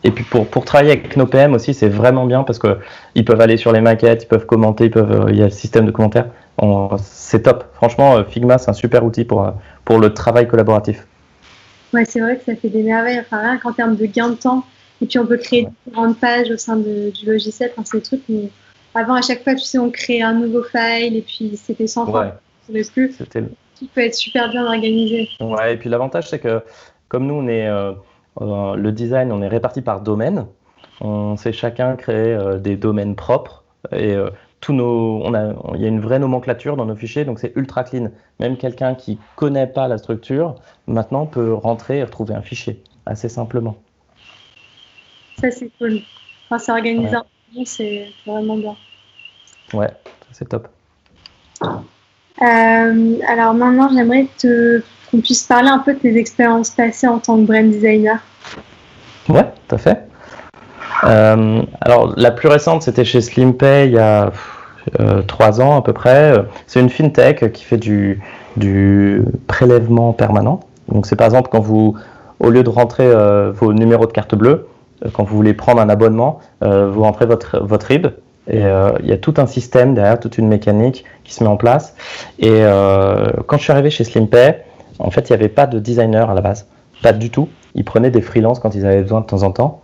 et 0.03 0.11
puis 0.11 0.25
pour, 0.25 0.47
pour 0.47 0.65
travailler 0.65 0.93
avec 0.93 1.17
nos 1.17 1.27
PM 1.27 1.55
aussi, 1.55 1.75
c'est 1.75 1.89
vraiment 1.89 2.27
bien 2.27 2.43
parce 2.43 2.59
que 2.59 2.79
ils 3.15 3.25
peuvent 3.25 3.41
aller 3.41 3.57
sur 3.57 3.73
les 3.73 3.81
maquettes, 3.81 4.25
ils 4.25 4.27
peuvent 4.27 4.47
commenter, 4.47 4.87
ils 4.87 4.91
peuvent, 4.91 5.27
il 5.29 5.37
y 5.37 5.43
a 5.43 5.45
le 5.45 5.51
système 5.51 5.87
de 5.87 5.91
commentaires. 5.91 6.27
C'est 6.99 7.43
top. 7.43 7.65
Franchement, 7.75 8.25
Figma, 8.25 8.59
c'est 8.59 8.71
un 8.71 8.75
super 8.75 9.05
outil 9.05 9.25
pour, 9.25 9.53
pour 9.85 9.99
le 9.99 10.13
travail 10.15 10.49
collaboratif. 10.49 11.07
Ouais, 11.93 12.05
c'est 12.05 12.21
vrai 12.21 12.37
que 12.37 12.45
ça 12.45 12.57
fait 12.57 12.69
des 12.69 12.83
merveilles, 12.83 13.21
enfin 13.21 13.39
rien 13.39 13.59
qu'en 13.59 13.73
termes 13.73 13.97
de 13.97 14.07
gain 14.07 14.31
de 14.31 14.35
temps. 14.35 14.65
Et 15.01 15.07
puis 15.07 15.19
on 15.19 15.27
peut 15.27 15.37
créer 15.37 15.69
différentes 15.87 16.19
pages 16.19 16.51
au 16.51 16.57
sein 16.57 16.77
de, 16.77 17.11
du 17.11 17.27
logiciel, 17.27 17.71
enfin 17.77 17.83
c'est 17.85 18.01
trucs 18.01 18.23
où 18.29 18.49
avant 18.95 19.15
à 19.15 19.23
chaque 19.23 19.45
fois, 19.45 19.55
tu 19.55 19.65
sais, 19.65 19.79
on 19.79 19.91
crée 19.91 20.23
un 20.23 20.33
nouveau 20.33 20.63
file 20.63 21.17
et 21.17 21.23
puis 21.23 21.57
c'était 21.57 21.87
sans 21.87 22.11
ouais. 22.11 22.33
plus. 22.95 23.17
Tout 23.17 23.87
peut 23.95 24.01
être 24.01 24.15
super 24.15 24.51
bien 24.51 24.65
organisé. 24.65 25.29
Ouais, 25.39 25.75
et 25.75 25.77
puis 25.77 25.91
l'avantage 25.91 26.31
c'est 26.31 26.39
que 26.39 26.63
comme 27.09 27.27
nous 27.27 27.35
on 27.35 27.47
est 27.47 27.69
euh, 27.69 27.93
euh, 28.41 28.75
le 28.75 28.93
design, 28.93 29.33
on 29.33 29.43
est 29.43 29.49
réparti 29.49 29.83
par 29.83 30.01
domaine. 30.01 30.47
On 31.03 31.37
sait 31.37 31.53
chacun 31.53 31.95
créer 31.97 32.33
euh, 32.33 32.59
des 32.59 32.77
domaines 32.77 33.17
propres 33.17 33.65
et 33.93 34.17
tous 34.61 34.73
nos, 34.73 35.21
on 35.23 35.35
a, 35.35 35.55
il 35.75 35.83
y 35.83 35.85
a 35.85 35.89
une 35.89 36.01
vraie 36.01 36.19
nomenclature 36.19 36.77
dans 36.77 36.87
nos 36.87 36.97
fichiers, 36.97 37.25
donc 37.25 37.39
c'est 37.39 37.53
ultra 37.57 37.85
clean. 37.85 38.11
Même 38.41 38.57
quelqu'un 38.57 38.95
qui 38.95 39.19
connaît 39.37 39.67
pas 39.67 39.89
la 39.89 39.99
structure, 39.99 40.57
maintenant 40.87 41.27
peut 41.27 41.55
rentrer 41.55 41.99
et 41.99 42.05
retrouver 42.05 42.35
un 42.35 42.43
fichier 42.43 42.83
assez 43.05 43.29
simplement. 43.29 43.77
Ça 45.41 45.51
c'est 45.51 45.71
cool. 45.79 46.01
Enfin, 46.49 46.59
c'est 46.59 46.73
organisé, 46.73 47.17
c'est 47.65 48.07
vraiment 48.27 48.57
bien. 48.57 48.77
Ouais, 49.73 49.91
c'est 50.33 50.49
top. 50.49 50.69
Euh, 51.63 53.19
alors 53.29 53.55
maintenant, 53.55 53.89
j'aimerais 53.93 54.29
qu'on 55.11 55.21
puisse 55.21 55.43
parler 55.43 55.69
un 55.69 55.79
peu 55.79 55.95
de 55.95 55.99
tes 55.99 56.17
expériences 56.17 56.71
passées 56.71 57.09
en 57.09 57.19
tant 57.19 57.37
que 57.37 57.43
brand 57.43 57.69
designer. 57.71 58.21
Ouais, 59.29 59.53
tout 59.67 59.75
à 59.75 59.79
fait. 59.79 60.09
Euh, 61.05 61.63
alors, 61.81 62.15
la 62.17 62.31
plus 62.31 62.49
récente, 62.49 62.83
c'était 62.83 63.05
chez 63.05 63.21
SlimPay 63.21 63.87
il 63.87 63.93
y 63.93 63.99
a 63.99 64.33
euh, 65.01 65.23
trois 65.23 65.61
ans 65.61 65.77
à 65.77 65.83
peu 65.83 65.93
près. 65.93 66.35
C'est 66.67 66.81
une 66.81 66.91
fintech 66.91 67.53
qui 67.53 67.65
fait 67.65 67.77
du, 67.77 68.21
du 68.57 69.23
prélèvement 69.47 70.13
permanent. 70.13 70.61
Donc, 70.89 71.07
c'est 71.07 71.17
par 71.17 71.27
exemple 71.27 71.49
quand 71.51 71.61
vous, 71.61 71.97
au 72.41 72.51
lieu 72.51 72.63
de 72.63 72.71
rentrer 72.71 73.07
euh, 73.07 73.53
vos 73.53 73.73
numéros 73.73 74.07
de 74.07 74.13
carte 74.13 74.35
bleue, 74.35 74.69
quand 75.13 75.25
vous 75.25 75.37
voulez 75.37 75.53
prendre 75.53 75.81
un 75.81 75.91
abonnement, 75.91 76.41
vous 76.63 77.03
rentrez 77.03 77.27
votre, 77.27 77.63
votre 77.63 77.87
RIB 77.87 78.07
et 78.49 78.63
il 79.01 79.07
y 79.07 79.13
a 79.13 79.19
tout 79.19 79.35
un 79.37 79.47
système 79.47 79.95
derrière, 79.95 80.19
toute 80.19 80.39
une 80.39 80.49
mécanique 80.49 81.05
qui 81.23 81.35
se 81.35 81.45
met 81.45 81.51
en 81.51 81.59
place. 81.59 81.95
Et 82.39 82.63
quand 83.47 83.59
je 83.59 83.63
suis 83.63 83.73
arrivé 83.73 83.91
chez 83.91 84.05
SlimPay, 84.05 84.65
en 84.99 85.11
fait, 85.11 85.29
il 85.29 85.33
n'y 85.33 85.35
avait 85.35 85.51
pas 85.51 85.67
de 85.67 85.79
designer 85.79 86.31
à 86.31 86.35
la 86.35 86.41
base. 86.41 86.67
pas 87.03 87.13
du 87.13 87.29
tout. 87.29 87.51
Ils 87.75 87.85
prenaient 87.85 88.11
des 88.11 88.23
freelances 88.23 88.59
quand 88.59 88.75
ils 88.75 88.87
avaient 88.87 89.03
besoin 89.03 89.21
de 89.21 89.27
temps 89.27 89.43
en 89.43 89.51
temps. 89.51 89.83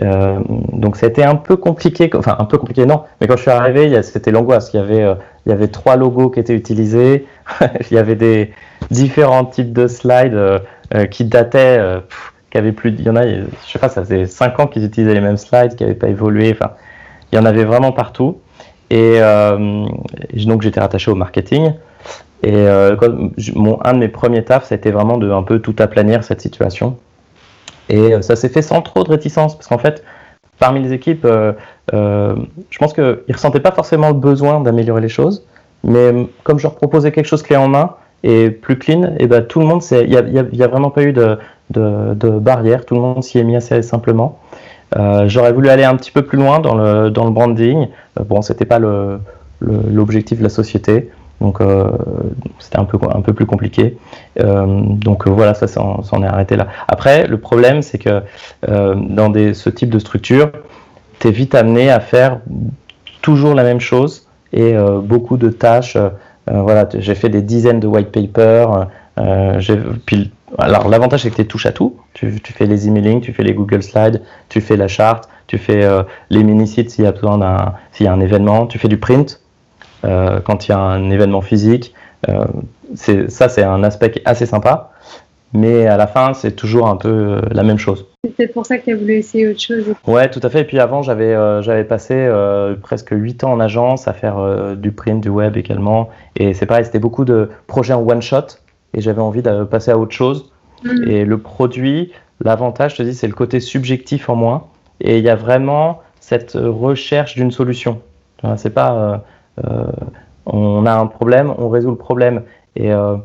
Euh, 0.00 0.40
donc 0.48 1.02
été 1.02 1.22
un 1.22 1.34
peu 1.34 1.56
compliqué, 1.56 2.10
enfin 2.16 2.36
un 2.38 2.46
peu 2.46 2.56
compliqué 2.56 2.86
non, 2.86 3.02
mais 3.20 3.26
quand 3.26 3.36
je 3.36 3.42
suis 3.42 3.50
arrivé, 3.50 4.02
c'était 4.02 4.30
l'angoisse. 4.30 4.70
Il 4.72 4.78
y 4.78 4.80
avait, 4.80 5.02
euh, 5.02 5.14
y 5.46 5.52
avait 5.52 5.68
trois 5.68 5.96
logos 5.96 6.30
qui 6.30 6.40
étaient 6.40 6.54
utilisés, 6.54 7.26
il 7.90 7.94
y 7.94 7.98
avait 7.98 8.14
des 8.14 8.52
différents 8.90 9.44
types 9.44 9.72
de 9.72 9.86
slides 9.86 10.34
euh, 10.34 10.58
qui 11.10 11.24
dataient, 11.24 11.78
qui 12.50 12.58
avaient 12.58 12.72
plus, 12.72 12.94
il 12.98 13.04
y 13.04 13.10
en 13.10 13.16
a, 13.16 13.26
je 13.26 13.44
sais 13.66 13.78
pas, 13.78 13.88
ça 13.88 14.02
faisait 14.02 14.26
cinq 14.26 14.58
ans 14.60 14.66
qu'ils 14.66 14.84
utilisaient 14.84 15.14
les 15.14 15.20
mêmes 15.20 15.36
slides, 15.36 15.74
qui 15.74 15.84
n'avaient 15.84 15.94
pas 15.94 16.08
évolué. 16.08 16.52
Enfin, 16.52 16.72
il 17.30 17.36
y 17.36 17.38
en 17.38 17.44
avait 17.44 17.64
vraiment 17.64 17.92
partout. 17.92 18.38
Et 18.90 19.20
donc 19.20 20.62
j'étais 20.62 20.80
rattaché 20.80 21.10
au 21.10 21.14
marketing. 21.14 21.72
Et 22.42 22.66
mon, 23.54 23.78
un 23.84 23.94
de 23.94 23.98
mes 23.98 24.08
premiers 24.08 24.44
tafs, 24.44 24.70
été 24.70 24.90
vraiment 24.90 25.16
de 25.16 25.30
un 25.30 25.42
peu 25.42 25.60
tout 25.60 25.76
aplanir 25.78 26.24
cette 26.24 26.42
situation. 26.42 26.98
Et 27.92 28.14
euh, 28.14 28.22
ça 28.22 28.34
s'est 28.34 28.48
fait 28.48 28.62
sans 28.62 28.80
trop 28.80 29.04
de 29.04 29.10
réticence, 29.10 29.54
parce 29.54 29.68
qu'en 29.68 29.78
fait, 29.78 30.02
parmi 30.58 30.82
les 30.82 30.92
équipes, 30.92 31.26
euh, 31.26 31.52
euh, 31.92 32.34
je 32.70 32.78
pense 32.78 32.94
qu'ils 32.94 33.04
ne 33.04 33.32
ressentaient 33.32 33.60
pas 33.60 33.70
forcément 33.70 34.08
le 34.08 34.14
besoin 34.14 34.60
d'améliorer 34.60 35.02
les 35.02 35.10
choses, 35.10 35.46
mais 35.84 36.26
comme 36.42 36.58
je 36.58 36.64
leur 36.64 36.74
proposais 36.74 37.12
quelque 37.12 37.26
chose 37.26 37.42
clé 37.42 37.54
en 37.54 37.68
main 37.68 37.90
et 38.24 38.50
plus 38.50 38.78
clean, 38.78 39.14
et 39.18 39.26
ben, 39.26 39.44
tout 39.44 39.60
le 39.60 39.66
monde, 39.66 39.82
il 39.90 40.08
n'y 40.08 40.62
a, 40.62 40.68
vraiment 40.68 40.90
pas 40.90 41.02
eu 41.02 41.12
de, 41.12 41.38
de, 41.70 42.30
barrière, 42.38 42.86
tout 42.86 42.94
le 42.94 43.00
monde 43.00 43.22
s'y 43.22 43.38
est 43.38 43.44
mis 43.44 43.56
assez 43.56 43.82
simplement. 43.82 44.38
J'aurais 45.26 45.52
voulu 45.52 45.68
aller 45.68 45.84
un 45.84 45.96
petit 45.96 46.12
peu 46.12 46.22
plus 46.22 46.38
loin 46.38 46.60
dans 46.60 46.74
le, 46.74 47.10
dans 47.10 47.24
le 47.24 47.30
branding. 47.30 47.88
bon, 48.24 48.40
c'était 48.42 48.64
pas 48.64 48.78
l'objectif 49.60 50.38
de 50.38 50.44
la 50.44 50.50
société. 50.50 51.10
Donc 51.42 51.60
euh, 51.60 51.90
c'était 52.60 52.78
un 52.78 52.84
peu, 52.84 52.96
un 53.12 53.20
peu 53.20 53.32
plus 53.32 53.46
compliqué. 53.46 53.98
Euh, 54.40 54.64
donc 54.86 55.26
euh, 55.26 55.30
voilà, 55.30 55.54
ça 55.54 55.66
s'en 55.66 56.22
est 56.22 56.26
arrêté 56.26 56.54
là. 56.56 56.68
Après, 56.86 57.26
le 57.26 57.38
problème, 57.38 57.82
c'est 57.82 57.98
que 57.98 58.22
dans 58.66 59.32
ce 59.34 59.68
type 59.68 59.90
de 59.90 59.98
structure, 59.98 60.52
tu 61.18 61.28
es 61.28 61.30
vite 61.32 61.54
amené 61.54 61.90
à 61.90 62.00
faire 62.00 62.38
toujours 63.20 63.54
la 63.54 63.64
même 63.64 63.80
chose 63.80 64.28
et 64.52 64.74
beaucoup 65.02 65.36
de 65.36 65.48
tâches. 65.50 65.96
voilà, 66.46 66.88
j'ai 66.96 67.14
fait 67.14 67.28
des 67.28 67.42
dizaines 67.42 67.80
de 67.80 67.88
white 67.88 68.12
papers. 68.12 68.88
alors 70.58 70.88
l'avantage 70.88 71.22
c'est 71.22 71.30
que 71.30 71.36
tu 71.36 71.46
touches 71.46 71.66
à 71.66 71.72
tout. 71.72 71.96
Tu, 72.14 72.40
fais 72.56 72.66
les 72.66 72.86
emailing, 72.86 73.20
tu 73.20 73.32
fais 73.32 73.42
les 73.42 73.54
Google 73.54 73.82
Slides, 73.82 74.22
tu 74.48 74.60
fais 74.60 74.76
la 74.76 74.88
charte, 74.88 75.28
tu 75.48 75.58
fais 75.58 75.82
les 76.30 76.44
mini-sites 76.44 76.90
s'il 76.90 77.04
y 77.04 77.08
a 77.08 77.12
besoin 77.12 77.38
d'un, 77.38 77.74
s'il 77.92 78.06
y 78.06 78.08
a 78.08 78.12
un 78.12 78.20
événement, 78.20 78.66
tu 78.66 78.78
fais 78.78 78.88
du 78.88 78.98
print. 78.98 79.41
Euh, 80.04 80.40
quand 80.40 80.66
il 80.66 80.70
y 80.70 80.74
a 80.74 80.78
un 80.78 81.10
événement 81.10 81.42
physique. 81.42 81.94
Euh, 82.28 82.44
ça, 82.94 83.48
c'est 83.48 83.62
un 83.62 83.82
aspect 83.84 84.22
assez 84.24 84.46
sympa 84.46 84.90
mais 85.54 85.86
à 85.86 85.98
la 85.98 86.06
fin, 86.06 86.32
c'est 86.32 86.52
toujours 86.52 86.88
un 86.88 86.96
peu 86.96 87.10
euh, 87.10 87.40
la 87.50 87.62
même 87.62 87.76
chose. 87.76 88.06
C'est 88.24 88.34
peut-être 88.34 88.54
pour 88.54 88.64
ça 88.64 88.78
que 88.78 88.84
tu 88.84 88.92
as 88.92 88.96
voulu 88.96 89.12
essayer 89.16 89.46
autre 89.46 89.60
chose. 89.60 89.84
Ouais, 90.06 90.30
tout 90.30 90.40
à 90.42 90.48
fait. 90.48 90.62
Et 90.62 90.64
puis 90.64 90.78
avant, 90.78 91.02
j'avais 91.02 91.36
j'avais 91.62 91.84
passé 91.84 92.26
presque 92.80 93.10
8 93.10 93.44
ans 93.44 93.52
en 93.52 93.60
agence 93.60 94.08
à 94.08 94.14
faire 94.14 94.74
du 94.76 94.92
print, 94.92 95.22
du 95.22 95.28
web 95.28 95.58
également. 95.58 96.08
Et 96.36 96.54
c'est 96.54 96.64
pareil, 96.64 96.86
c'était 96.86 96.98
beaucoup 96.98 97.26
de 97.26 97.50
projets 97.66 97.92
en 97.92 98.00
one 98.00 98.22
shot. 98.22 98.46
Et 98.94 99.02
j'avais 99.02 99.20
envie 99.20 99.42
de 99.42 99.64
passer 99.64 99.90
à 99.90 99.98
autre 99.98 100.12
chose. 100.12 100.50
Mm. 100.84 101.10
Et 101.10 101.24
le 101.26 101.36
produit, 101.36 102.12
l'avantage, 102.42 102.92
je 102.92 102.96
te 102.96 103.02
dis, 103.02 103.14
c'est 103.14 103.28
le 103.28 103.34
côté 103.34 103.60
subjectif 103.60 104.30
en 104.30 104.36
moins. 104.36 104.68
Et 105.02 105.18
il 105.18 105.24
y 105.24 105.28
a 105.28 105.36
vraiment 105.36 106.00
cette 106.18 106.52
recherche 106.54 107.34
d'une 107.34 107.50
solution. 107.50 108.00
C'est 108.56 108.74
pas 108.74 108.92
euh, 108.94 109.16
on 110.46 110.86
a 110.86 110.92
un 110.92 111.06
problème, 111.06 111.54
on 111.58 111.68
résout 111.68 111.90
le 111.90 111.96
problème. 111.96 112.42
Et 112.76 112.92
euh, 112.92 113.16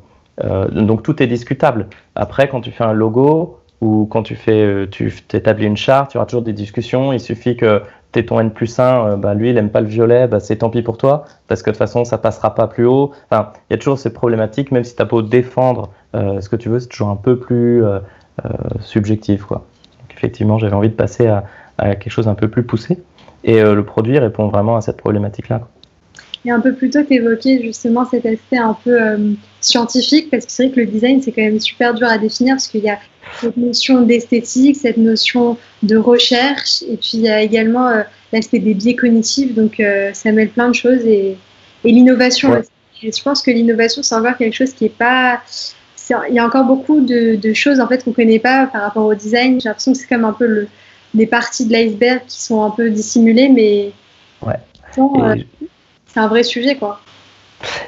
euh, 0.43 0.67
donc 0.67 1.03
tout 1.03 1.21
est 1.21 1.27
discutable. 1.27 1.87
Après, 2.15 2.47
quand 2.47 2.61
tu 2.61 2.71
fais 2.71 2.83
un 2.83 2.93
logo 2.93 3.59
ou 3.81 4.07
quand 4.09 4.23
tu 4.23 4.35
fais, 4.35 4.87
tu 4.89 5.13
établis 5.33 5.65
une 5.65 5.77
charte, 5.77 6.11
tu 6.11 6.17
auras 6.17 6.25
toujours 6.25 6.41
des 6.41 6.53
discussions. 6.53 7.13
Il 7.13 7.19
suffit 7.19 7.55
que 7.55 7.81
tu 8.11 8.25
ton 8.25 8.39
N 8.39 8.51
plus 8.51 8.79
1, 8.79 9.17
bah, 9.17 9.33
lui 9.35 9.51
il 9.51 9.57
aime 9.57 9.69
pas 9.69 9.81
le 9.81 9.87
violet, 9.87 10.27
bah, 10.27 10.39
c'est 10.39 10.57
tant 10.57 10.69
pis 10.71 10.81
pour 10.81 10.97
toi, 10.97 11.25
parce 11.47 11.61
que 11.61 11.69
de 11.69 11.75
toute 11.75 11.79
façon 11.79 12.03
ça 12.03 12.17
passera 12.17 12.55
pas 12.55 12.67
plus 12.67 12.85
haut. 12.85 13.11
Enfin, 13.29 13.51
il 13.69 13.73
y 13.73 13.75
a 13.75 13.77
toujours 13.77 13.99
ces 13.99 14.11
problématiques, 14.11 14.71
même 14.71 14.83
si 14.83 14.95
tu 14.95 15.01
as 15.01 15.05
beau 15.05 15.21
défendre 15.21 15.91
ce 16.13 16.49
que 16.49 16.55
tu 16.55 16.69
veux, 16.69 16.79
c'est 16.79 16.87
toujours 16.87 17.09
un 17.09 17.15
peu 17.15 17.37
plus 17.37 17.83
subjectif. 18.79 19.43
Quoi. 19.43 19.57
Donc, 19.57 20.17
effectivement, 20.17 20.57
j'avais 20.57 20.73
envie 20.73 20.89
de 20.89 20.95
passer 20.95 21.27
à, 21.27 21.43
à, 21.77 21.95
quelque 21.95 22.11
chose 22.11 22.27
un 22.27 22.33
peu 22.33 22.47
plus 22.47 22.63
poussé, 22.63 22.97
et 23.43 23.61
le 23.61 23.83
produit 23.83 24.17
répond 24.17 24.47
vraiment 24.47 24.77
à 24.77 24.81
cette 24.81 24.97
problématique-là. 24.97 25.61
Et 26.45 26.51
un 26.51 26.59
peu 26.59 26.73
plus 26.73 26.89
tôt, 26.89 27.03
tu 27.03 27.15
évoquais 27.15 27.61
justement 27.61 28.05
cet 28.09 28.25
aspect 28.25 28.57
un 28.57 28.77
peu 28.83 29.01
euh, 29.01 29.33
scientifique, 29.61 30.29
parce 30.29 30.45
que 30.45 30.51
c'est 30.51 30.67
vrai 30.67 30.75
que 30.75 30.79
le 30.81 30.85
design, 30.85 31.21
c'est 31.21 31.31
quand 31.31 31.41
même 31.41 31.59
super 31.59 31.93
dur 31.93 32.07
à 32.07 32.17
définir, 32.17 32.55
parce 32.55 32.67
qu'il 32.67 32.83
y 32.83 32.89
a 32.89 32.99
cette 33.41 33.57
notion 33.57 34.01
d'esthétique, 34.01 34.77
cette 34.77 34.97
notion 34.97 35.57
de 35.83 35.97
recherche, 35.97 36.83
et 36.83 36.95
puis 36.97 37.11
il 37.15 37.21
y 37.21 37.29
a 37.29 37.41
également 37.41 37.87
euh, 37.89 38.03
l'aspect 38.31 38.59
des 38.59 38.73
biais 38.73 38.95
cognitifs, 38.95 39.53
donc 39.53 39.79
euh, 39.79 40.11
ça 40.13 40.31
mêle 40.31 40.49
plein 40.49 40.69
de 40.69 40.75
choses, 40.75 41.05
et, 41.05 41.35
et 41.83 41.91
l'innovation 41.91 42.61
je 43.01 43.21
pense 43.21 43.41
que 43.41 43.51
l'innovation, 43.51 44.01
c'est 44.03 44.15
encore 44.15 44.37
quelque 44.37 44.55
chose 44.55 44.73
qui 44.73 44.85
est 44.85 44.89
pas... 44.97 45.41
il 46.29 46.35
y 46.35 46.39
a 46.39 46.45
encore 46.45 46.65
beaucoup 46.65 47.01
de, 47.01 47.53
choses 47.53 47.79
en 47.79 47.87
fait 47.87 48.03
qu'on 48.03 48.13
connaît 48.13 48.39
pas 48.39 48.67
par 48.67 48.81
rapport 48.83 49.05
au 49.05 49.15
design. 49.15 49.59
J'ai 49.61 49.69
l'impression 49.69 49.93
que 49.93 49.97
c'est 49.99 50.07
comme 50.07 50.25
un 50.25 50.33
peu 50.33 50.47
le, 50.47 50.67
des 51.13 51.27
parties 51.27 51.65
de 51.65 51.73
l'iceberg 51.73 52.21
qui 52.27 52.41
sont 52.41 52.63
un 52.63 52.71
peu 52.71 52.89
dissimulées, 52.89 53.49
mais 53.49 53.91
ouais 54.41 54.55
c'est 56.17 56.23
un 56.23 56.27
vrai 56.29 56.41
sujet, 56.41 56.75
quoi. 56.75 56.99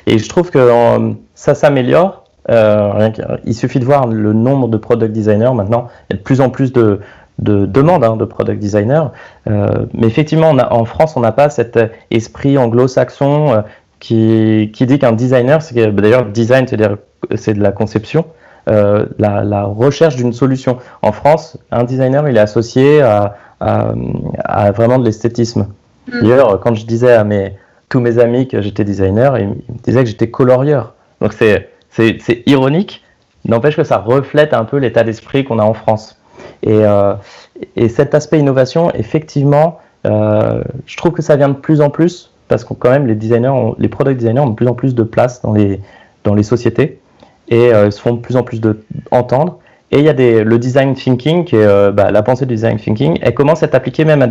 Et 0.05 0.19
je 0.19 0.29
trouve 0.29 0.51
que 0.51 0.59
euh, 0.59 1.13
ça 1.33 1.55
s'améliore. 1.55 2.25
Euh, 2.51 3.09
il 3.43 3.55
suffit 3.55 3.79
de 3.79 3.85
voir 3.85 4.05
le 4.05 4.33
nombre 4.33 4.67
de 4.67 4.77
product 4.77 5.11
designers 5.11 5.53
maintenant. 5.55 5.87
Il 6.09 6.13
y 6.13 6.15
a 6.15 6.17
de 6.17 6.23
plus 6.23 6.39
en 6.39 6.51
plus 6.51 6.71
de, 6.71 6.99
demandes 7.39 8.03
hein, 8.03 8.17
de 8.17 8.25
product 8.25 8.59
designers. 8.59 9.05
Euh, 9.49 9.85
mais 9.95 10.05
effectivement, 10.05 10.51
en 10.51 10.85
France, 10.85 11.13
on 11.17 11.21
n'a 11.21 11.31
pas 11.31 11.49
cet 11.49 11.79
esprit 12.11 12.55
anglo-saxon 12.59 13.63
qui, 13.99 14.69
dit 14.79 14.99
qu'un 14.99 15.13
designer, 15.13 15.63
c'est 15.63 15.75
d'ailleurs 15.91 16.25
design, 16.25 16.67
c'est 16.67 17.53
de 17.53 17.63
la 17.63 17.71
conception. 17.71 18.25
la, 18.67 19.63
recherche 19.63 20.17
d'une 20.17 20.33
solution. 20.33 20.77
En 21.01 21.11
France, 21.13 21.57
un 21.71 21.83
designer, 21.83 22.29
il 22.29 22.37
est 22.37 22.41
associé 22.41 23.01
à, 23.01 23.35
vraiment 24.71 24.99
de 24.99 25.05
l'esthétisme. 25.05 25.65
Mm. 26.07 26.27
D'ailleurs, 26.27 26.59
quand 26.59 26.75
je 26.75 26.85
disais 26.85 27.13
à 27.13 27.23
mes, 27.23 27.53
tous 27.89 27.99
mes 27.99 28.19
amis 28.19 28.47
que 28.47 28.61
j'étais 28.61 28.83
designer, 28.83 29.37
ils 29.37 29.49
me 29.49 29.55
disaient 29.83 30.03
que 30.03 30.09
j'étais 30.09 30.29
colorieur. 30.29 30.93
Donc 31.21 31.33
c'est, 31.33 31.67
ironique, 32.45 33.03
n'empêche 33.45 33.75
que 33.75 33.83
ça 33.83 33.97
reflète 33.97 34.53
un 34.53 34.63
peu 34.63 34.77
l'état 34.77 35.03
d'esprit 35.03 35.43
qu'on 35.43 35.59
a 35.59 35.63
en 35.63 35.73
France. 35.73 36.17
Et, 36.63 36.85
euh, 36.85 37.15
et 37.75 37.89
cet 37.89 38.13
aspect 38.13 38.39
innovation, 38.39 38.93
effectivement, 38.93 39.79
euh, 40.05 40.61
je 40.85 40.95
trouve 40.97 41.11
que 41.11 41.21
ça 41.21 41.35
vient 41.35 41.49
de 41.49 41.55
plus 41.55 41.81
en 41.81 41.89
plus, 41.89 42.31
parce 42.47 42.63
que 42.63 42.73
quand 42.73 42.91
même 42.91 43.07
les 43.07 43.15
designers, 43.15 43.73
les 43.79 43.89
product 43.89 44.19
designers 44.19 44.41
ont 44.41 44.49
de 44.49 44.55
plus 44.55 44.67
en 44.67 44.75
plus 44.75 44.95
de 44.95 45.03
place 45.03 45.41
dans 45.41 45.53
les, 45.53 45.81
dans 46.23 46.35
les 46.35 46.43
sociétés, 46.43 46.99
et 47.49 47.73
euh, 47.73 47.87
ils 47.87 47.91
se 47.91 47.99
font 47.99 48.13
de 48.13 48.19
plus 48.19 48.37
en 48.37 48.43
plus 48.43 48.61
de, 48.61 48.81
entendre. 49.11 49.59
Et 49.91 49.97
il 49.97 50.05
y 50.05 50.09
a 50.09 50.13
des, 50.13 50.43
le 50.43 50.59
design 50.59 50.93
thinking, 50.93 51.49
bah, 51.93 52.11
la 52.11 52.21
pensée 52.21 52.45
du 52.45 52.53
design 52.53 52.77
thinking, 52.77 53.17
elle 53.23 53.33
commence 53.33 53.63
à 53.63 53.65
être 53.65 53.73
appliquée 53.73 54.05
même 54.05 54.21
à 54.21 54.27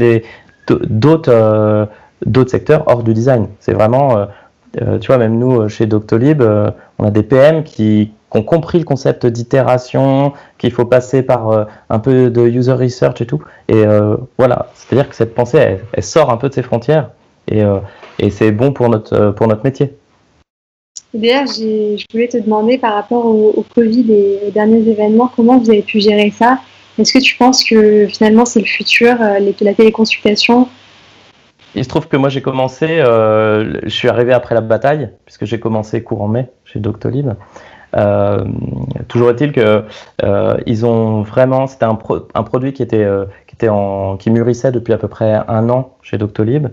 d'autres 0.68 1.88
d'autres 2.24 2.50
secteurs 2.50 2.84
hors 2.86 3.02
du 3.02 3.14
design. 3.14 3.48
C'est 3.60 3.72
vraiment, 3.72 4.16
euh, 4.16 4.26
euh, 4.82 4.98
tu 4.98 5.08
vois, 5.08 5.18
même 5.18 5.38
nous 5.38 5.60
euh, 5.60 5.68
chez 5.68 5.86
Doctolib, 5.86 6.42
on 6.98 7.04
a 7.04 7.10
des 7.10 7.22
PM 7.22 7.64
qui, 7.64 8.12
ont 8.32 8.42
compris 8.42 8.78
le 8.78 8.84
concept 8.84 9.24
d'itération, 9.24 10.34
qu'il 10.58 10.70
faut 10.70 10.84
passer 10.84 11.22
par 11.22 11.66
un 11.88 11.98
peu 11.98 12.28
de 12.28 12.42
user 12.42 12.72
research 12.72 13.22
et 13.22 13.26
tout. 13.26 13.42
Et 13.68 13.84
voilà, 14.36 14.66
c'est-à-dire 14.74 15.08
que 15.08 15.16
cette 15.16 15.34
pensée, 15.34 15.78
elle, 15.94 16.02
sort 16.02 16.30
un 16.30 16.36
peu 16.36 16.50
de 16.50 16.52
ses 16.52 16.60
frontières 16.60 17.08
et, 17.50 17.62
et 18.18 18.28
c'est 18.28 18.52
bon 18.52 18.74
pour 18.74 18.90
notre, 18.90 19.30
pour 19.30 19.48
notre 19.48 19.64
métier. 19.64 19.96
D'ailleurs, 21.14 21.46
je 21.46 22.04
voulais 22.12 22.28
te 22.28 22.36
demander 22.36 22.76
par 22.76 22.92
rapport 22.92 23.24
au, 23.24 23.64
Covid 23.74 24.12
et 24.12 24.38
aux 24.46 24.50
derniers 24.50 24.86
événements, 24.86 25.32
comment 25.34 25.56
vous 25.56 25.70
avez 25.70 25.80
pu 25.80 25.98
gérer 25.98 26.30
ça? 26.30 26.58
Est-ce 26.98 27.14
que 27.14 27.20
tu 27.20 27.34
penses 27.34 27.64
que 27.64 28.06
finalement 28.08 28.44
c'est 28.44 28.60
le 28.60 28.66
futur, 28.66 29.16
la 29.18 29.72
téléconsultation 29.72 30.68
il 31.74 31.84
se 31.84 31.88
trouve 31.88 32.08
que 32.08 32.16
moi 32.16 32.28
j'ai 32.28 32.42
commencé, 32.42 32.86
euh, 32.88 33.80
je 33.82 33.88
suis 33.88 34.08
arrivé 34.08 34.32
après 34.32 34.54
la 34.54 34.60
bataille, 34.60 35.10
puisque 35.24 35.44
j'ai 35.44 35.60
commencé 35.60 36.02
courant 36.02 36.28
mai 36.28 36.48
chez 36.64 36.80
Doctolib. 36.80 37.32
Euh, 37.96 38.44
toujours 39.08 39.30
est-il 39.30 39.52
que 39.52 39.84
euh, 40.22 40.56
ils 40.66 40.84
ont 40.84 41.22
vraiment, 41.22 41.66
c'était 41.66 41.86
un, 41.86 41.94
produit 41.94 42.72
qui 42.72 42.82
était, 42.82 43.06
qui 43.46 43.54
était 43.54 43.68
en, 43.68 44.16
qui 44.16 44.30
mûrissait 44.30 44.72
depuis 44.72 44.92
à 44.92 44.98
peu 44.98 45.08
près 45.08 45.40
un 45.48 45.68
an 45.68 45.94
chez 46.02 46.18
Doctolib. 46.18 46.68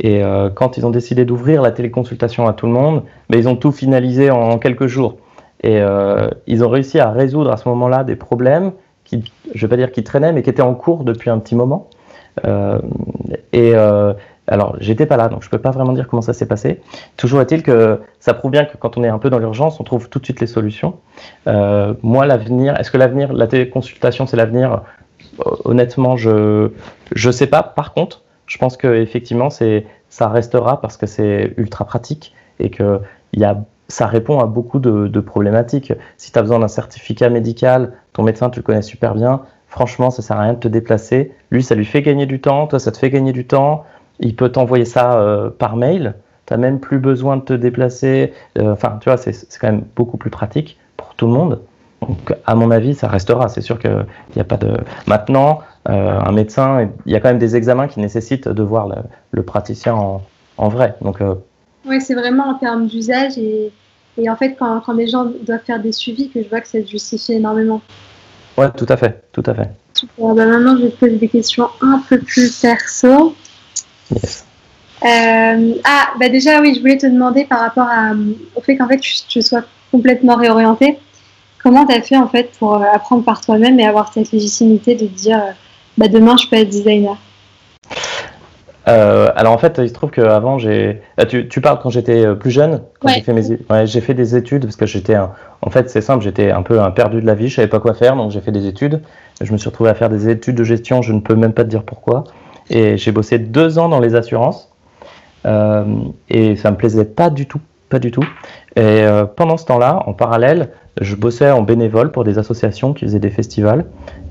Et 0.00 0.22
quand 0.56 0.76
ils 0.76 0.84
ont 0.84 0.90
décidé 0.90 1.24
d'ouvrir 1.24 1.62
la 1.62 1.70
téléconsultation 1.70 2.48
à 2.48 2.52
tout 2.52 2.66
le 2.66 2.72
monde, 2.72 3.04
mais 3.30 3.38
ils 3.38 3.48
ont 3.48 3.54
tout 3.54 3.70
finalisé 3.70 4.28
en 4.30 4.58
quelques 4.58 4.88
jours. 4.88 5.16
Et 5.62 5.80
ils 6.48 6.64
ont 6.64 6.68
réussi 6.68 6.98
à 6.98 7.10
résoudre 7.10 7.52
à 7.52 7.56
ce 7.56 7.68
moment-là 7.68 8.02
des 8.02 8.16
problèmes 8.16 8.72
qui, 9.04 9.32
je 9.54 9.66
vais 9.66 9.70
pas 9.70 9.76
dire 9.76 9.92
qui 9.92 10.02
traînaient, 10.02 10.32
mais 10.32 10.42
qui 10.42 10.50
étaient 10.50 10.62
en 10.62 10.74
cours 10.74 11.04
depuis 11.04 11.30
un 11.30 11.38
petit 11.38 11.54
moment. 11.54 11.88
et 13.52 13.72
alors, 14.46 14.76
j'étais 14.78 15.06
pas 15.06 15.16
là, 15.16 15.28
donc 15.28 15.42
je 15.42 15.48
peux 15.48 15.58
pas 15.58 15.70
vraiment 15.70 15.92
dire 15.92 16.06
comment 16.06 16.20
ça 16.20 16.34
s'est 16.34 16.46
passé. 16.46 16.80
Toujours 17.16 17.40
est-il 17.40 17.62
que 17.62 18.00
ça 18.20 18.34
prouve 18.34 18.50
bien 18.50 18.64
que 18.66 18.76
quand 18.76 18.98
on 18.98 19.04
est 19.04 19.08
un 19.08 19.18
peu 19.18 19.30
dans 19.30 19.38
l'urgence, 19.38 19.80
on 19.80 19.84
trouve 19.84 20.08
tout 20.10 20.18
de 20.18 20.24
suite 20.24 20.40
les 20.40 20.46
solutions. 20.46 20.98
Euh, 21.46 21.94
moi, 22.02 22.26
l'avenir, 22.26 22.78
est-ce 22.78 22.90
que 22.90 22.98
l'avenir, 22.98 23.32
la 23.32 23.46
téléconsultation, 23.46 24.26
c'est 24.26 24.36
l'avenir? 24.36 24.82
Honnêtement, 25.64 26.16
je 26.16 26.70
je 27.14 27.30
sais 27.30 27.46
pas. 27.46 27.62
Par 27.62 27.94
contre, 27.94 28.22
je 28.46 28.58
pense 28.58 28.76
que 28.76 28.94
effectivement, 28.94 29.48
c'est 29.48 29.86
ça 30.10 30.28
restera 30.28 30.80
parce 30.80 30.96
que 30.96 31.06
c'est 31.06 31.54
ultra 31.56 31.86
pratique 31.86 32.34
et 32.60 32.70
que 32.70 33.00
il 33.32 33.40
y 33.40 33.44
a 33.44 33.64
ça 33.88 34.06
répond 34.06 34.40
à 34.40 34.46
beaucoup 34.46 34.78
de, 34.78 35.08
de 35.08 35.20
problématiques. 35.20 35.92
Si 36.16 36.32
tu 36.32 36.38
as 36.38 36.42
besoin 36.42 36.58
d'un 36.58 36.68
certificat 36.68 37.28
médical, 37.30 37.92
ton 38.12 38.22
médecin, 38.22 38.50
tu 38.50 38.60
le 38.60 38.62
connais 38.62 38.82
super 38.82 39.14
bien, 39.14 39.42
franchement, 39.68 40.10
ça 40.10 40.22
sert 40.22 40.38
à 40.38 40.42
rien 40.42 40.54
de 40.54 40.58
te 40.58 40.68
déplacer. 40.68 41.32
Lui, 41.50 41.62
ça 41.62 41.74
lui 41.74 41.84
fait 41.84 42.02
gagner 42.02 42.26
du 42.26 42.40
temps, 42.40 42.66
toi, 42.66 42.78
ça 42.78 42.92
te 42.92 42.98
fait 42.98 43.10
gagner 43.10 43.32
du 43.32 43.46
temps. 43.46 43.84
Il 44.20 44.36
peut 44.36 44.50
t'envoyer 44.50 44.84
ça 44.84 45.18
euh, 45.18 45.50
par 45.50 45.76
mail. 45.76 46.14
Tu 46.46 46.52
n'as 46.52 46.58
même 46.58 46.78
plus 46.78 46.98
besoin 46.98 47.36
de 47.36 47.42
te 47.42 47.52
déplacer. 47.52 48.32
Euh, 48.58 48.72
enfin, 48.72 48.98
tu 49.00 49.08
vois, 49.08 49.16
c'est 49.16 49.32
quand 49.60 49.68
même 49.68 49.84
beaucoup 49.96 50.16
plus 50.16 50.30
pratique 50.30 50.78
pour 50.96 51.14
tout 51.14 51.26
le 51.26 51.32
monde. 51.32 51.60
Donc, 52.02 52.34
à 52.46 52.54
mon 52.54 52.70
avis, 52.70 52.94
ça 52.94 53.08
restera. 53.08 53.48
C'est 53.48 53.62
sûr 53.62 53.78
qu'il 53.78 54.06
n'y 54.36 54.42
a 54.42 54.44
pas 54.44 54.58
de. 54.58 54.76
Maintenant, 55.06 55.60
euh, 55.88 56.20
un 56.20 56.32
médecin, 56.32 56.90
il 57.06 57.12
y 57.12 57.16
a 57.16 57.20
quand 57.20 57.28
même 57.28 57.38
des 57.38 57.56
examens 57.56 57.88
qui 57.88 58.00
nécessitent 58.00 58.48
de 58.48 58.62
voir 58.62 58.88
le, 59.32 59.42
praticien 59.42 59.94
en, 59.94 60.22
en, 60.58 60.68
vrai. 60.68 60.96
Donc, 61.00 61.20
oui, 61.86 62.00
c'est 62.00 62.14
vraiment 62.14 62.44
en 62.44 62.54
termes 62.54 62.86
d'usage 62.86 63.36
et, 63.36 63.70
et, 64.18 64.30
en 64.30 64.36
fait, 64.36 64.54
quand, 64.58 64.80
quand, 64.80 64.94
les 64.94 65.06
gens 65.06 65.30
doivent 65.42 65.64
faire 65.64 65.80
des 65.80 65.92
suivis, 65.92 66.30
que 66.30 66.42
je 66.42 66.48
vois 66.48 66.60
que 66.60 66.68
ça 66.68 66.80
se 66.80 66.86
justifie 66.86 67.34
énormément. 67.34 67.80
Oui, 68.56 68.66
tout 68.76 68.86
à 68.88 68.96
fait, 68.96 69.24
tout 69.32 69.42
à 69.46 69.54
fait. 69.54 69.70
Super. 69.94 70.34
Bah, 70.34 70.46
maintenant, 70.46 70.76
je 70.76 70.84
vais 70.84 70.90
te 70.90 70.96
poser 70.96 71.16
des 71.16 71.28
questions 71.28 71.68
un 71.80 72.02
peu 72.08 72.18
plus 72.18 72.60
perso. 72.60 73.34
Yes. 74.10 74.44
Euh, 75.04 75.74
ah, 75.84 76.08
bah 76.18 76.28
déjà, 76.28 76.60
oui, 76.60 76.74
je 76.74 76.80
voulais 76.80 76.96
te 76.96 77.06
demander 77.06 77.44
par 77.44 77.60
rapport 77.60 77.86
à, 77.88 78.12
au 78.54 78.60
fait 78.62 78.76
qu'en 78.76 78.88
fait, 78.88 78.98
tu, 78.98 79.42
sois 79.42 79.62
complètement 79.90 80.36
réorienté. 80.36 80.98
Comment 81.62 81.86
tu 81.86 81.94
as 81.94 82.00
fait 82.00 82.16
en 82.16 82.28
fait 82.28 82.50
pour 82.58 82.76
euh, 82.76 82.84
apprendre 82.92 83.24
par 83.24 83.40
toi-même 83.40 83.78
et 83.80 83.86
avoir 83.86 84.12
cette 84.12 84.32
légitimité 84.32 84.94
de 84.94 85.06
dire 85.06 85.38
euh, 85.38 85.50
bah, 85.98 86.08
demain, 86.08 86.36
je 86.36 86.48
peux 86.48 86.56
être 86.56 86.68
designer? 86.68 87.18
Euh, 88.86 89.30
alors 89.34 89.52
en 89.52 89.58
fait, 89.58 89.78
il 89.82 89.88
se 89.88 89.94
trouve 89.94 90.10
qu'avant, 90.10 90.58
j'ai. 90.58 91.00
Ah, 91.16 91.24
tu, 91.24 91.48
tu, 91.48 91.60
parles 91.60 91.78
quand 91.82 91.90
j'étais 91.90 92.24
euh, 92.24 92.34
plus 92.34 92.50
jeune, 92.50 92.82
quand 93.00 93.08
j'ai 93.08 93.22
fait 93.22 93.32
mes, 93.32 93.48
ouais, 93.70 93.86
j'ai 93.86 94.00
fait 94.02 94.12
des 94.12 94.36
études 94.36 94.64
parce 94.64 94.76
que 94.76 94.86
j'étais, 94.86 95.16
en 95.16 95.70
fait, 95.70 95.88
c'est 95.88 96.02
simple, 96.02 96.22
j'étais 96.22 96.50
un 96.50 96.62
peu 96.62 96.80
un 96.80 96.90
perdu 96.90 97.20
de 97.20 97.26
la 97.26 97.34
vie, 97.34 97.48
je 97.48 97.56
savais 97.56 97.68
pas 97.68 97.80
quoi 97.80 97.94
faire, 97.94 98.14
donc 98.16 98.30
j'ai 98.30 98.40
fait 98.40 98.52
des 98.52 98.66
études. 98.66 99.00
Je 99.40 99.52
me 99.52 99.58
suis 99.58 99.68
retrouvé 99.68 99.90
à 99.90 99.94
faire 99.94 100.10
des 100.10 100.28
études 100.28 100.56
de 100.56 100.64
gestion, 100.64 101.02
je 101.02 101.12
ne 101.12 101.20
peux 101.20 101.34
même 101.34 101.54
pas 101.54 101.64
te 101.64 101.68
dire 101.70 101.82
pourquoi. 101.82 102.24
Et 102.70 102.96
j'ai 102.96 103.12
bossé 103.12 103.38
deux 103.38 103.78
ans 103.78 103.88
dans 103.88 104.00
les 104.00 104.14
assurances 104.14 104.74
euh, 105.46 105.84
et 106.28 106.56
ça 106.56 106.70
me 106.70 106.76
plaisait 106.76 107.04
pas 107.04 107.30
du 107.30 107.46
tout, 107.46 107.60
pas 107.88 107.98
du 107.98 108.10
tout. 108.10 108.24
Et 108.76 108.80
euh, 108.80 109.24
pendant 109.24 109.56
ce 109.56 109.66
temps-là, 109.66 110.02
en 110.06 110.12
parallèle, 110.12 110.70
je 111.00 111.14
bossais 111.16 111.50
en 111.50 111.62
bénévole 111.62 112.12
pour 112.12 112.24
des 112.24 112.38
associations 112.38 112.92
qui 112.92 113.04
faisaient 113.04 113.18
des 113.18 113.30
festivals. 113.30 113.84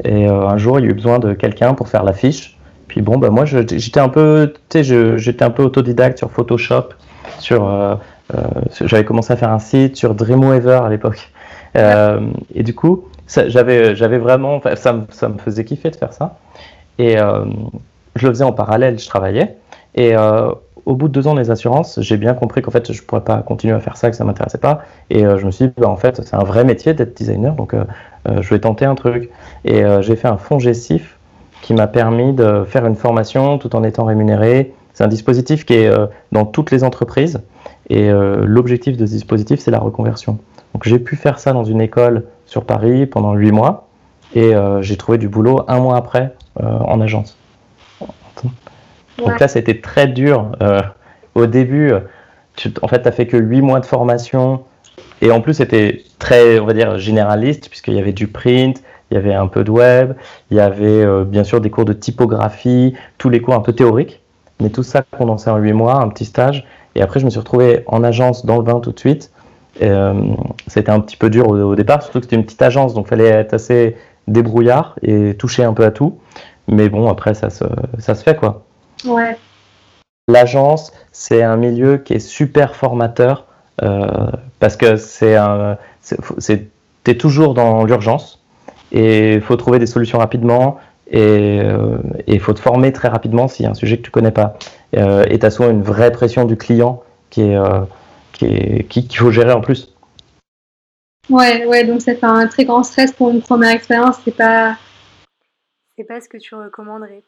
Et 0.04 0.28
euh, 0.28 0.48
un 0.48 0.58
jour, 0.58 0.80
il 0.80 0.86
y 0.86 0.88
a 0.88 0.92
eu 0.92 0.94
besoin 0.94 1.20
de 1.20 1.34
quelqu'un 1.34 1.74
pour 1.74 1.88
faire 1.88 2.04
l'affiche 2.04 2.58
puis 2.88 3.02
bon, 3.02 3.18
bah 3.18 3.32
moi 3.32 3.46
j'étais 3.46 4.00
un 4.00 4.10
peu, 4.10 4.54
j'étais 4.72 5.44
un 5.44 5.50
peu 5.50 5.64
autodidacte 5.64 6.20
sur 6.20 6.30
Photoshop, 6.30 6.90
sur, 7.40 7.98
j'avais 8.82 9.06
commencé 9.06 9.34
à 9.34 9.36
faire 9.36 9.50
un 9.50 9.58
site 9.58 9.96
sur 9.96 10.14
Dreamweaver 10.14 10.82
à 10.86 10.90
l'époque. 10.90 11.32
Et 11.74 12.62
du 12.62 12.76
coup, 12.76 13.06
j'avais, 13.48 13.96
j'avais 13.96 14.20
vraiment, 14.20 14.62
ça, 14.76 14.96
ça, 15.10 15.30
me 15.30 15.40
faisait 15.40 15.66
kiffer 15.66 15.90
de 15.90 15.96
faire 15.96 16.14
ça. 16.14 16.38
Et 17.00 17.18
je 18.16 18.28
le 18.28 18.34
faisais 18.34 18.44
en 18.44 18.54
parallèle, 18.54 19.00
je 19.00 19.08
travaillais. 19.08 19.56
Et 19.96 20.16
au 20.86 20.96
bout 20.96 21.08
de 21.08 21.14
deux 21.14 21.28
ans 21.28 21.36
des 21.36 21.52
assurances, 21.52 22.00
j'ai 22.02 22.18
bien 22.18 22.34
compris 22.34 22.62
qu'en 22.62 22.72
fait, 22.72 22.92
je 22.92 23.02
pourrais 23.04 23.24
pas 23.24 23.38
continuer 23.42 23.74
à 23.74 23.80
faire 23.80 23.96
ça, 23.96 24.10
que 24.10 24.16
ça 24.16 24.24
m'intéressait 24.24 24.58
pas. 24.58 24.82
Et 25.10 25.22
je 25.22 25.46
me 25.46 25.52
suis 25.52 25.68
dit, 25.68 25.74
bah, 25.78 25.90
en 25.90 25.98
fait, 25.98 26.22
c'est 26.24 26.36
un 26.36 26.44
vrai 26.44 26.64
métier 26.64 26.94
d'être 26.94 27.16
designer, 27.16 27.54
donc 27.54 27.76
je 28.26 28.50
vais 28.50 28.60
tenter 28.60 28.86
un 28.86 28.96
truc. 28.96 29.30
Et 29.66 29.84
j'ai 30.02 30.16
fait 30.16 30.28
un 30.28 30.38
fonds 30.38 30.60
gestif 30.60 31.18
qui 31.64 31.74
m'a 31.74 31.88
permis 31.88 32.34
de 32.34 32.66
faire 32.68 32.86
une 32.86 32.96
formation 32.96 33.58
tout 33.58 33.76
en 33.76 33.84
étant 33.84 34.06
rémunéré. 34.06 34.74
C'est 34.94 35.04
un 35.04 35.08
dispositif 35.08 35.66
qui 35.66 35.74
est 35.74 35.88
euh, 35.88 36.06
dans 36.32 36.46
toutes 36.46 36.70
les 36.70 36.84
entreprises 36.84 37.42
et 37.90 38.10
euh, 38.10 38.44
l'objectif 38.46 38.98
de 38.98 39.06
ce 39.06 39.14
dispositif, 39.14 39.60
c'est 39.60 39.72
la 39.72 39.80
reconversion. 39.80 40.38
Donc 40.74 40.84
j'ai 40.84 41.00
pu 41.00 41.16
faire 41.16 41.40
ça 41.40 41.54
dans 41.54 41.64
une 41.64 41.82
école 41.82 42.26
sur 42.46 42.66
Paris 42.66 43.06
pendant 43.06 43.34
huit 43.34 43.52
mois 43.52 43.88
et 44.36 44.54
euh, 44.54 44.82
j'ai 44.82 44.98
trouvé 44.98 45.18
du 45.18 45.30
boulot 45.30 45.62
un 45.68 45.80
mois 45.80 45.98
après 45.98 46.36
en 46.62 47.02
agence. 47.02 47.36
Donc 49.18 49.40
là, 49.40 49.48
été 49.56 49.82
très 49.82 50.08
dur. 50.08 50.52
au 51.36 51.46
début, 51.46 51.94
en 52.82 52.88
fait, 52.88 53.00
tu 53.00 53.06
n'as 53.06 53.12
fait 53.12 53.28
que 53.28 53.38
huit 53.38 53.62
mois 53.62 53.80
de 53.80 53.86
formation 53.86 54.64
et 55.24 55.32
en 55.32 55.40
plus, 55.40 55.54
c'était 55.54 56.04
très, 56.20 56.60
on 56.60 56.66
va 56.66 56.74
dire, 56.74 56.98
généraliste 56.98 57.70
puisqu'il 57.70 57.94
y 57.94 58.00
avait 58.00 58.12
du 58.12 58.28
print, 58.28 58.84
il 59.10 59.16
y 59.16 59.18
avait 59.18 59.34
un 59.34 59.48
peu 59.48 59.64
de 59.64 59.72
web, 59.72 60.14
il 60.52 60.58
y 60.58 60.60
avait 60.60 60.86
euh, 60.86 61.24
bien 61.24 61.46
sûr 61.46 61.62
des 61.62 61.70
cours 61.70 61.86
de 61.86 61.94
typographie, 61.94 62.94
tous 63.18 63.30
les 63.30 63.40
cours 63.42 63.54
un 63.54 63.62
peu 63.62 63.72
théoriques, 63.72 64.22
mais 64.60 64.70
tout 64.70 64.84
ça 64.84 65.02
condensé 65.18 65.50
en 65.50 65.58
8 65.58 65.72
mois, 65.72 66.02
un 66.02 66.10
petit 66.10 66.26
stage. 66.26 66.66
Et 66.96 67.02
après, 67.02 67.22
je 67.22 67.26
me 67.26 67.30
suis 67.30 67.40
retrouvé 67.40 67.84
en 67.88 68.04
agence 68.04 68.46
dans 68.46 68.58
le 68.58 68.64
bain 68.64 68.82
tout 68.82 68.92
de 68.92 69.00
suite. 69.00 69.32
Euh, 69.82 70.14
c'était 70.68 70.92
un 70.92 71.00
petit 71.00 71.16
peu 71.16 71.30
dur 71.30 71.48
au, 71.48 71.76
départ, 71.76 72.04
surtout 72.04 72.20
que 72.20 72.26
c'était 72.26 72.36
une 72.36 72.44
petite 72.44 72.62
agence, 72.62 72.94
donc 72.94 73.06
il 73.08 73.10
fallait 73.10 73.30
être 73.30 73.54
assez 73.54 73.96
débrouillard 74.28 74.96
et 75.02 75.36
toucher 75.36 75.64
un 75.64 75.74
peu 75.74 75.86
à 75.86 75.92
tout. 75.92 76.20
Mais 76.68 76.90
bon, 76.90 77.10
après, 77.10 77.34
ça 77.34 77.50
se, 77.50 77.64
ça 77.98 78.14
se 78.14 78.24
fait 78.24 78.36
quoi. 78.36 78.66
Ouais. 79.06 79.38
L'agence, 80.28 80.94
c'est 81.12 81.44
un 81.44 81.58
milieu 81.58 81.98
qui 81.98 82.14
est 82.14 82.20
super 82.20 82.76
formateur 82.76 83.46
euh, 83.82 84.08
parce 84.60 84.78
que 84.78 84.96
c'est 84.96 85.36
un. 85.36 85.78
es 87.06 87.18
toujours 87.18 87.54
dans 87.54 87.84
l'urgence 87.84 88.40
et 88.92 89.34
il 89.34 89.42
faut 89.42 89.58
trouver 89.58 89.80
des 89.80 89.88
solutions 89.88 90.20
rapidement 90.20 90.80
et 91.08 91.58
il 91.58 92.36
euh, 92.36 92.40
faut 92.40 92.54
te 92.54 92.60
former 92.60 92.94
très 92.94 93.08
rapidement 93.08 93.48
s'il 93.48 93.66
y 93.66 93.68
a 93.68 93.72
un 93.72 93.76
sujet 93.76 93.98
que 93.98 94.04
tu 94.04 94.12
connais 94.12 94.32
pas. 94.32 94.58
Euh, 94.96 95.26
et 95.30 95.40
tu 95.40 95.46
as 95.46 95.52
souvent 95.52 95.70
une 95.70 95.84
vraie 95.84 96.12
pression 96.12 96.46
du 96.46 96.58
client 96.58 97.04
qui 97.30 97.42
est 97.42 97.58
euh, 97.58 97.82
qui 98.32 98.86
qu'il 98.88 99.18
faut 99.18 99.32
gérer 99.32 99.52
en 99.52 99.62
plus. 99.62 99.94
Ouais, 101.30 101.66
ouais, 101.66 101.86
donc 101.86 102.02
ça 102.02 102.16
fait 102.16 102.26
un 102.26 102.48
très 102.48 102.66
grand 102.66 102.84
stress 102.84 103.12
pour 103.12 103.30
une 103.30 103.42
première 103.42 103.72
expérience. 103.72 104.18
C'est 104.26 104.36
pas, 104.36 104.78
c'est 105.98 106.04
pas 106.04 106.20
ce 106.20 106.28
que 106.28 106.38
tu 106.38 106.56
recommanderais. 106.56 107.24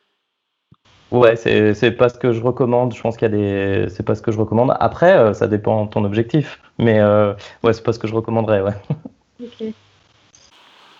Ouais, 1.11 1.35
c'est, 1.35 1.73
c'est 1.73 1.91
pas 1.91 2.09
ce 2.09 2.17
que 2.17 2.33
je 2.33 2.41
recommande. 2.41 2.93
Je 2.93 3.01
pense 3.01 3.15
qu'il 3.15 3.29
y 3.29 3.33
a 3.33 3.37
des, 3.37 3.89
c'est 3.89 4.03
pas 4.03 4.15
ce 4.15 4.21
que 4.21 4.31
je 4.31 4.37
recommande. 4.37 4.75
Après, 4.79 5.33
ça 5.33 5.47
dépend 5.47 5.85
de 5.85 5.89
ton 5.89 6.03
objectif, 6.03 6.59
mais 6.77 7.01
ouais, 7.01 7.73
c'est 7.73 7.83
pas 7.83 7.93
ce 7.93 7.99
que 7.99 8.07
je 8.07 8.15
recommanderais, 8.15 8.61
ouais. 8.61 8.73
Ok. 9.43 9.73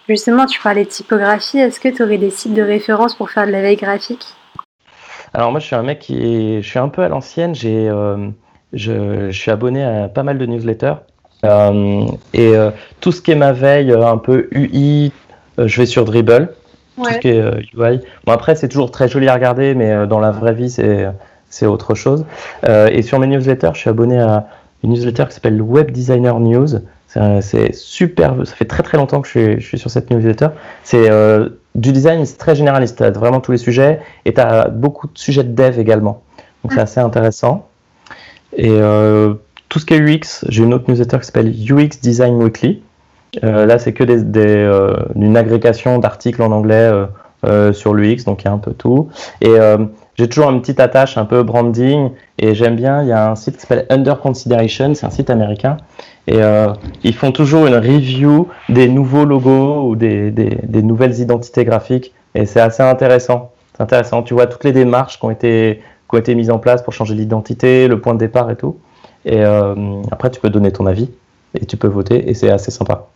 Justement, 0.08 0.46
tu 0.46 0.62
parlais 0.62 0.86
de 0.86 0.90
typographie. 0.90 1.58
Est-ce 1.58 1.80
que 1.80 1.90
tu 1.90 2.04
aurais 2.04 2.18
des 2.18 2.30
sites 2.30 2.54
de 2.54 2.62
référence 2.62 3.16
pour 3.16 3.32
faire 3.32 3.48
de 3.48 3.52
la 3.52 3.62
veille 3.62 3.76
graphique? 3.76 4.26
Alors 5.34 5.52
moi, 5.52 5.60
je 5.60 5.66
suis 5.66 5.76
un 5.76 5.84
mec 5.84 6.00
qui 6.00 6.16
est, 6.22 6.62
je 6.62 6.68
suis 6.68 6.80
un 6.80 6.90
peu 6.90 7.02
à 7.02 7.10
l'ancienne. 7.10 7.56
J'ai, 7.56 7.90
euh, 7.90 8.30
je, 8.74 9.32
suis 9.32 9.52
abonné 9.52 9.84
à 9.84 10.08
pas 10.08 10.24
mal 10.24 10.38
de 10.38 10.46
newsletters. 10.46 10.96
Euh, 11.44 12.06
et 12.34 12.56
euh, 12.56 12.70
tout 13.02 13.12
ce 13.12 13.22
qui 13.22 13.32
est 13.32 13.36
ma 13.36 13.52
veille, 13.52 13.92
un 13.92 14.18
peu 14.18 14.48
UI, 14.52 15.12
je 15.58 15.82
vais 15.82 15.88
sur 15.88 16.06
Dribble. 16.06 16.54
Tout 16.96 17.06
ce 17.06 17.18
qui 17.20 17.30
est 17.30 17.42
UI. 17.76 18.00
Bon 18.26 18.32
après, 18.32 18.56
c'est 18.56 18.70
toujours 18.70 18.92
très 18.92 19.08
joli 19.08 19.28
à 19.28 19.34
regarder, 19.34 19.76
mais 19.76 20.08
dans 20.08 20.20
la 20.20 20.32
vraie 20.32 20.54
vie, 20.54 20.70
c'est 20.70 21.08
c'est 21.50 21.66
autre 21.66 21.96
chose. 21.96 22.26
et 22.68 23.02
sur 23.02 23.20
mes 23.20 23.28
newsletters, 23.28 23.72
je 23.74 23.80
suis 23.80 23.90
abonné 23.90 24.20
à 24.20 24.48
une 24.84 24.92
newsletter 24.92 25.26
qui 25.28 25.34
s'appelle 25.34 25.62
Web 25.62 25.92
Designer 25.92 26.40
News. 26.40 26.68
C'est 27.42 27.74
super, 27.74 28.36
ça 28.46 28.56
fait 28.56 28.66
très 28.66 28.84
très 28.84 28.98
longtemps 28.98 29.22
que 29.22 29.28
je 29.28 29.60
suis, 29.60 29.80
sur 29.80 29.90
cette 29.90 30.12
newsletter. 30.12 30.50
C'est 30.84 31.10
euh, 31.10 31.50
du 31.74 31.92
design, 31.92 32.26
c'est 32.26 32.38
très 32.38 32.56
généraliste, 32.56 32.98
tu 32.98 33.04
as 33.04 33.12
vraiment 33.12 33.40
tous 33.40 33.54
les 33.54 33.58
sujets 33.58 34.02
et 34.26 34.34
tu 34.34 34.42
as 34.42 34.68
beaucoup 34.68 35.08
de 35.08 35.18
sujets 35.18 35.44
de 35.44 35.54
dev 35.54 35.80
également. 35.80 36.24
Donc 36.64 36.74
c'est 36.74 36.82
assez 36.82 37.00
intéressant. 37.00 37.68
Et 38.58 38.70
euh, 38.70 39.36
tout 39.70 39.80
ce 39.80 39.86
qui 39.86 39.94
est 39.94 40.00
UX, 40.00 40.46
j'ai 40.50 40.64
une 40.64 40.74
autre 40.74 40.90
newsletter 40.90 41.20
qui 41.20 41.26
s'appelle 41.26 41.50
UX 41.50 42.00
Design 42.02 42.36
Weekly. 42.36 42.82
Euh, 43.44 43.66
là, 43.66 43.80
c'est 43.80 43.94
que 43.94 44.04
des, 44.04 44.24
des 44.24 44.92
une 45.16 45.38
agrégation 45.38 46.00
d'articles 46.00 46.42
en 46.42 46.52
anglais 46.52 46.92
sur 47.74 47.94
l'UX, 47.94 48.24
donc 48.26 48.42
il 48.42 48.46
y 48.46 48.48
a 48.48 48.54
un 48.54 48.58
peu 48.58 48.74
tout. 48.74 49.10
Et 49.42 49.56
j'ai 50.18 50.30
toujours 50.30 50.50
une 50.50 50.62
petite 50.62 50.80
attache 50.80 51.18
un 51.18 51.26
peu 51.26 51.44
branding 51.44 52.12
et 52.40 52.56
j'aime 52.56 52.76
bien, 52.76 53.02
il 53.02 53.10
y 53.10 53.12
a 53.12 53.32
un 53.32 53.36
site 53.36 53.56
qui 53.56 53.62
s'appelle 53.62 53.86
Under 53.90 54.20
Consideration, 54.20 54.96
c'est 54.96 55.06
un 55.06 55.10
site 55.10 55.30
américain 55.30 55.78
et 56.28 56.42
euh, 56.42 56.74
ils 57.04 57.14
font 57.14 57.32
toujours 57.32 57.68
une 57.68 57.76
review 57.76 58.48
des 58.70 58.88
nouveaux 58.88 59.26
logos 59.26 59.90
ou 59.90 59.96
des, 59.96 60.32
nouvelles 60.82 61.20
identités 61.20 61.66
graphiques 61.66 62.14
et 62.34 62.46
c'est 62.46 62.62
assez 62.62 62.82
intéressant. 62.82 63.52
C'est 63.76 63.84
intéressant, 63.84 64.24
tu 64.24 64.34
vois 64.34 64.48
toutes 64.48 64.64
les 64.64 64.72
démarches 64.72 65.20
qui 65.20 65.26
ont 65.26 65.32
été 65.32 65.82
qui 66.10 66.16
ont 66.16 66.20
été 66.20 66.36
mises 66.36 66.52
en 66.52 66.60
place 66.60 66.82
pour 66.84 66.94
changer 66.94 67.16
l'identité, 67.16 67.88
le 67.88 68.00
point 68.00 68.14
de 68.14 68.20
départ 68.20 68.50
et 68.52 68.56
tout. 68.56 68.78
Et 69.26 69.44
euh, 69.44 69.76
après, 70.12 70.30
tu 70.30 70.40
peux 70.40 70.52
donner 70.52 70.72
ton 70.72 70.86
avis 70.86 71.10
et 71.60 71.66
tu 71.66 71.78
peux 71.78 71.88
voter 71.88 72.30
et 72.30 72.34
c'est 72.36 72.52
assez 72.52 72.72
sympa. 72.72 73.08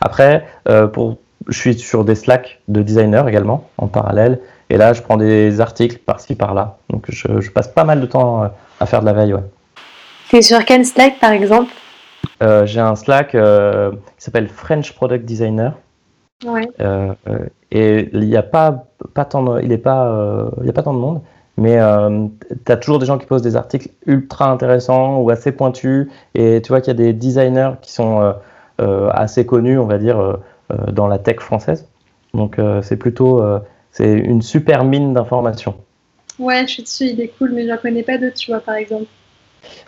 Après, 0.00 0.46
euh, 0.68 0.86
pour 0.86 1.18
je 1.48 1.58
suis 1.58 1.76
sur 1.76 2.04
des 2.04 2.14
Slack 2.14 2.60
de 2.68 2.82
designers 2.82 3.24
également 3.26 3.68
en 3.76 3.88
parallèle. 3.88 4.38
Et 4.70 4.76
là, 4.76 4.92
je 4.92 5.02
prends 5.02 5.16
des 5.16 5.60
articles 5.60 5.98
par-ci 5.98 6.36
par-là. 6.36 6.76
Donc 6.88 7.06
je, 7.08 7.50
passe 7.50 7.66
pas 7.66 7.82
mal 7.82 8.00
de 8.00 8.06
temps 8.06 8.48
à 8.78 8.86
faire 8.86 9.00
de 9.00 9.06
la 9.06 9.12
veille. 9.12 9.34
Ouais. 9.34 9.42
Tu 10.28 10.36
es 10.36 10.42
sur 10.42 10.64
quel 10.64 10.86
Slack 10.86 11.18
par 11.18 11.32
exemple? 11.32 11.72
J'ai 12.40 12.78
un 12.78 12.94
Slack 12.94 13.32
qui 13.32 14.24
s'appelle 14.24 14.48
French 14.48 14.92
Product 14.94 15.24
Designer. 15.24 15.72
Ouais. 16.46 16.68
et 17.72 18.08
il 18.12 18.20
n'y 18.20 18.36
a 18.36 18.42
pas, 18.44 18.84
pas 19.12 19.24
tant 19.24 19.58
il 19.58 19.72
est 19.72 19.78
pas, 19.78 20.48
il 20.60 20.66
y 20.66 20.70
a 20.70 20.72
pas 20.72 20.84
tant 20.84 20.94
de 20.94 21.00
monde 21.00 21.22
mais 21.56 21.78
euh, 21.78 22.26
tu 22.64 22.72
as 22.72 22.76
toujours 22.76 22.98
des 22.98 23.06
gens 23.06 23.18
qui 23.18 23.26
posent 23.26 23.42
des 23.42 23.56
articles 23.56 23.88
ultra 24.06 24.50
intéressants 24.50 25.18
ou 25.18 25.30
assez 25.30 25.52
pointus, 25.52 26.08
et 26.34 26.62
tu 26.62 26.68
vois 26.68 26.80
qu'il 26.80 26.88
y 26.88 26.96
a 26.96 26.98
des 26.98 27.12
designers 27.12 27.72
qui 27.82 27.92
sont 27.92 28.20
euh, 28.20 28.32
euh, 28.32 28.32
assez 29.12 29.46
connus, 29.46 29.78
on 29.78 29.86
va 29.86 29.98
dire, 29.98 30.38
dans 30.90 31.06
la 31.06 31.18
tech 31.18 31.40
française. 31.40 31.88
Donc 32.34 32.56
c'est 32.82 32.96
plutôt 32.96 33.42
c'est 33.90 34.12
une 34.12 34.42
super 34.42 34.84
mine 34.84 35.12
d'informations. 35.14 35.76
Ouais, 36.38 36.62
je 36.66 36.72
suis 36.72 36.82
dessus, 36.82 37.04
il 37.06 37.20
est 37.20 37.28
cool, 37.28 37.52
mais 37.52 37.68
je 37.68 37.76
connais 37.76 38.02
pas 38.02 38.18
d'autres, 38.18 38.36
tu 38.36 38.50
vois, 38.50 38.60
par 38.60 38.76
exemple. 38.76 39.06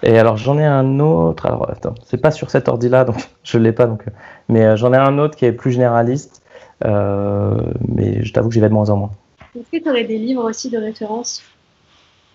Et 0.03 0.19
alors 0.19 0.37
j'en 0.37 0.59
ai 0.59 0.65
un 0.65 1.01
autre, 1.01 1.47
alors 1.47 1.69
attends, 1.71 1.95
c'est 2.05 2.21
pas 2.21 2.31
sur 2.31 2.51
cet 2.51 2.69
ordi-là, 2.69 3.05
donc 3.05 3.17
je 3.43 3.59
l'ai 3.59 3.73
pas, 3.73 3.87
donc, 3.87 4.05
mais 4.49 4.77
j'en 4.77 4.93
ai 4.93 4.97
un 4.97 5.19
autre 5.19 5.37
qui 5.37 5.47
est 5.47 5.53
plus 5.53 5.73
généraliste, 5.73 6.43
mais 6.85 8.23
je 8.23 8.33
t'avoue 8.33 8.49
que 8.49 8.55
j'y 8.55 8.61
vais 8.61 8.69
de 8.69 8.75
moins 8.75 8.91
en 8.91 8.97
moins. 8.97 9.11
Est-ce 9.57 9.79
que 9.79 9.83
tu 9.83 9.89
aurais 9.89 10.05
des 10.05 10.19
livres 10.19 10.45
aussi 10.45 10.69
de 10.69 10.79
référence? 10.79 11.43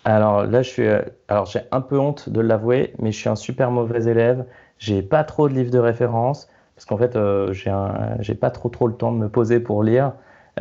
Alors 0.06 0.46
là, 0.46 0.62
je 0.62 0.70
suis, 0.70 0.88
euh, 0.88 1.02
alors 1.28 1.46
j'ai 1.46 1.60
un 1.72 1.82
peu 1.82 2.00
honte 2.00 2.30
de 2.30 2.40
l'avouer, 2.40 2.94
mais 3.00 3.12
je 3.12 3.18
suis 3.18 3.30
un 3.30 3.36
super 3.36 3.72
mauvais 3.72 4.06
élève. 4.06 4.46
J'ai 4.80 5.02
pas 5.02 5.24
trop 5.24 5.48
de 5.48 5.54
livres 5.54 5.72
de 5.72 5.80
référence 5.80 6.50
parce 6.76 6.86
qu'en 6.86 6.98
fait, 6.98 7.16
euh, 7.16 7.54
j'ai, 7.54 8.36
pas 8.36 8.50
trop 8.50 8.70
trop 8.70 8.88
le 8.88 8.96
temps 8.96 9.12
de 9.12 9.18
me 9.18 9.30
poser 9.30 9.60
pour 9.60 9.84
lire. 9.84 10.14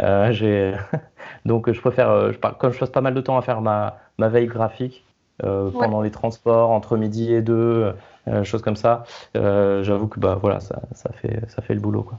Euh, 0.02 0.32
donc 1.46 1.70
je 1.72 1.80
préfère, 1.80 2.32
je, 2.32 2.38
comme 2.38 2.72
je 2.72 2.78
passe 2.78 2.90
pas 2.90 3.00
mal 3.00 3.14
de 3.14 3.20
temps 3.20 3.38
à 3.38 3.42
faire 3.42 3.60
ma, 3.60 3.98
ma 4.18 4.28
veille 4.28 4.46
graphique 4.46 5.04
pendant 5.40 6.02
les 6.02 6.10
transports 6.10 6.70
entre 6.70 6.96
midi 6.96 7.32
et 7.32 7.42
deux, 7.42 7.94
choses 8.42 8.60
comme 8.60 8.74
ça. 8.74 9.04
j'avoue 9.34 10.08
que 10.08 10.18
bah 10.18 10.36
voilà, 10.40 10.58
ça, 10.58 10.82
ça, 10.92 11.10
fait 11.12 11.40
ça 11.48 11.62
fait 11.62 11.74
le 11.74 11.80
boulot 11.80 12.02
quoi. 12.02 12.18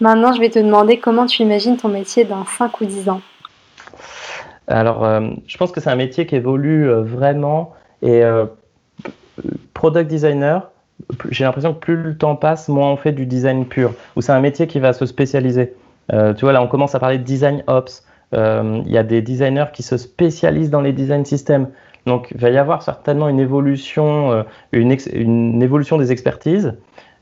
Maintenant, 0.00 0.32
je 0.32 0.40
vais 0.40 0.50
te 0.50 0.58
demander 0.58 1.00
comment 1.00 1.26
tu 1.26 1.42
imagines 1.42 1.76
ton 1.76 1.88
métier 1.88 2.24
dans 2.24 2.44
5 2.44 2.80
ou 2.80 2.84
10 2.84 3.08
ans. 3.08 3.20
Alors, 4.68 5.04
euh, 5.04 5.30
je 5.46 5.56
pense 5.56 5.72
que 5.72 5.80
c'est 5.80 5.90
un 5.90 5.96
métier 5.96 6.26
qui 6.26 6.36
évolue 6.36 6.88
euh, 6.88 7.02
vraiment 7.02 7.74
et 8.02 8.22
euh, 8.22 8.46
product 9.74 10.08
designer, 10.08 10.70
j'ai 11.30 11.44
l'impression 11.44 11.74
que 11.74 11.78
plus 11.78 11.96
le 11.96 12.16
temps 12.16 12.36
passe, 12.36 12.68
moins 12.68 12.90
on 12.90 12.96
fait 12.96 13.12
du 13.12 13.26
design 13.26 13.66
pur, 13.66 13.92
ou 14.16 14.20
c'est 14.20 14.32
un 14.32 14.40
métier 14.40 14.66
qui 14.66 14.80
va 14.80 14.92
se 14.92 15.06
spécialiser. 15.06 15.74
tu 16.10 16.40
vois, 16.40 16.52
là, 16.52 16.62
on 16.62 16.68
commence 16.68 16.94
à 16.94 17.00
parler 17.00 17.18
de 17.18 17.24
design 17.24 17.62
ops. 17.66 18.04
Il 18.32 18.90
y 18.90 18.98
a 18.98 19.02
des 19.02 19.22
designers 19.22 19.66
qui 19.72 19.82
se 19.82 19.96
spécialisent 19.96 20.70
dans 20.70 20.80
les 20.80 20.92
design 20.92 21.24
systems. 21.24 21.68
Donc, 22.06 22.28
il 22.32 22.38
va 22.38 22.50
y 22.50 22.58
avoir 22.58 22.82
certainement 22.82 23.28
une 23.28 23.40
évolution, 23.40 24.44
une, 24.72 24.96
une, 25.12 25.62
évolution 25.62 25.98
des 25.98 26.10
expertises. 26.12 26.74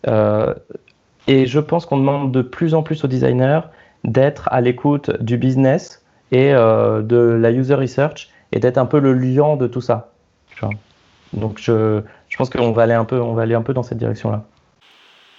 et 0.07 1.47
je 1.47 1.61
pense 1.61 1.87
qu'on 1.87 1.99
demande 1.99 2.33
de 2.33 2.43
plus 2.43 2.75
en 2.75 2.83
plus 2.83 3.05
aux 3.05 3.09
designers 3.09 3.61
d'être 4.07 4.49
à 4.53 4.61
l'écoute 4.61 5.11
du 5.23 5.37
business 5.37 6.03
et 6.33 6.53
euh, 6.53 7.03
de 7.03 7.17
la 7.17 7.51
user 7.51 7.75
research 7.75 8.31
et 8.53 8.61
d'être 8.61 8.79
un 8.79 8.87
peu 8.87 9.01
le 9.01 9.13
liant 9.13 9.57
de 9.57 9.67
tout 9.67 9.81
ça. 9.81 10.13
Donc 11.33 11.59
je, 11.61 12.03
je 12.37 12.39
pense 12.39 12.51
qu'on 12.51 12.73
va 12.73 12.83
aller 12.83 12.93
un 12.93 13.07
peu, 13.07 13.19
on 13.19 13.33
va 13.33 13.43
aller 13.43 13.55
un 13.55 13.63
peu 13.63 13.73
dans 13.73 13.83
cette 13.83 13.97
direction-là. 13.97 14.43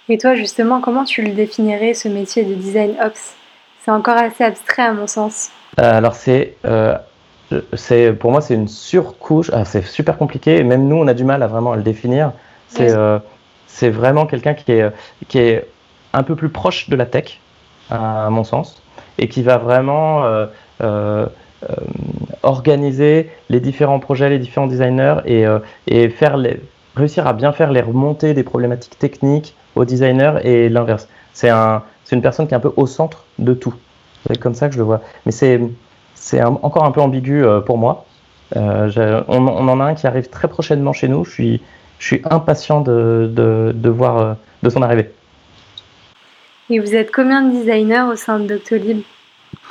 Et 0.08 0.18
toi 0.18 0.34
justement, 0.34 0.80
comment 0.80 1.04
tu 1.04 1.22
le 1.22 1.30
définirais 1.30 1.94
ce 1.94 2.08
métier 2.08 2.44
de 2.44 2.54
design 2.54 2.96
ops? 3.04 3.34
C'est 3.84 3.92
encore 3.92 4.16
assez 4.16 4.42
abstrait 4.42 4.82
à 4.82 4.92
mon 4.92 5.06
sens. 5.06 5.50
Euh, 5.78 5.96
alors 5.96 6.14
c'est, 6.16 6.56
euh, 6.64 6.96
c'est 7.74 8.12
pour 8.12 8.32
moi 8.32 8.40
c'est 8.40 8.54
une 8.54 8.66
surcouche. 8.66 9.50
Ah, 9.52 9.64
c'est 9.64 9.82
super 9.82 10.18
compliqué. 10.18 10.64
Même 10.64 10.88
nous 10.88 10.96
on 10.96 11.06
a 11.06 11.14
du 11.14 11.22
mal 11.22 11.42
à 11.44 11.46
vraiment 11.46 11.74
le 11.74 11.82
définir. 11.82 12.32
C'est 12.66 12.92
c'est 13.66 13.90
vraiment 13.90 14.26
quelqu'un 14.26 14.54
qui 14.54 14.72
est 14.72 14.90
qui 15.28 15.38
est 15.38 15.68
un 16.12 16.24
peu 16.24 16.34
plus 16.34 16.48
proche 16.48 16.88
de 16.88 16.96
la 16.96 17.06
tech 17.06 17.38
à 17.90 18.28
mon 18.30 18.42
sens 18.42 18.82
et 19.18 19.28
qui 19.28 19.42
va 19.42 19.58
vraiment 19.58 20.24
euh, 20.80 21.26
euh, 21.68 21.76
organiser 22.44 23.30
les 23.48 23.58
différents 23.58 23.98
projets, 23.98 24.30
les 24.30 24.38
différents 24.38 24.68
designers 24.68 25.16
et, 25.24 25.44
euh, 25.44 25.58
et 25.88 26.08
faire 26.08 26.36
les, 26.36 26.60
réussir 26.98 27.26
à 27.26 27.32
bien 27.32 27.52
faire 27.52 27.72
les 27.72 27.80
remontées 27.80 28.34
des 28.34 28.42
problématiques 28.42 28.98
techniques 28.98 29.54
aux 29.76 29.84
designers 29.84 30.40
et 30.42 30.68
l'inverse. 30.68 31.08
C'est 31.32 31.48
un, 31.48 31.82
une 32.12 32.22
personne 32.22 32.46
qui 32.46 32.54
est 32.54 32.56
un 32.56 32.60
peu 32.60 32.72
au 32.76 32.86
centre 32.86 33.24
de 33.38 33.54
tout. 33.54 33.74
C'est 34.26 34.38
comme 34.38 34.54
ça 34.54 34.68
que 34.68 34.74
je 34.74 34.78
le 34.78 34.84
vois. 34.84 35.00
Mais 35.24 35.32
c'est, 35.32 35.60
encore 36.42 36.84
un 36.84 36.90
peu 36.90 37.00
ambigu 37.00 37.44
pour 37.64 37.78
moi. 37.78 38.04
Euh, 38.56 39.22
on, 39.28 39.46
on, 39.46 39.68
en 39.68 39.80
a 39.80 39.84
un 39.84 39.94
qui 39.94 40.06
arrive 40.06 40.28
très 40.28 40.48
prochainement 40.48 40.92
chez 40.92 41.08
nous. 41.08 41.24
Je 41.24 41.30
suis, 41.30 41.62
je 41.98 42.06
suis 42.06 42.22
impatient 42.24 42.80
de, 42.80 43.30
de, 43.32 43.72
de 43.74 43.88
voir 43.88 44.36
de 44.62 44.70
son 44.70 44.82
arrivée. 44.82 45.10
Et 46.70 46.80
vous 46.80 46.94
êtes 46.94 47.10
combien 47.10 47.42
de 47.42 47.52
designers 47.52 48.04
au 48.12 48.16
sein 48.16 48.40
de 48.40 48.46
Doctolib? 48.46 49.00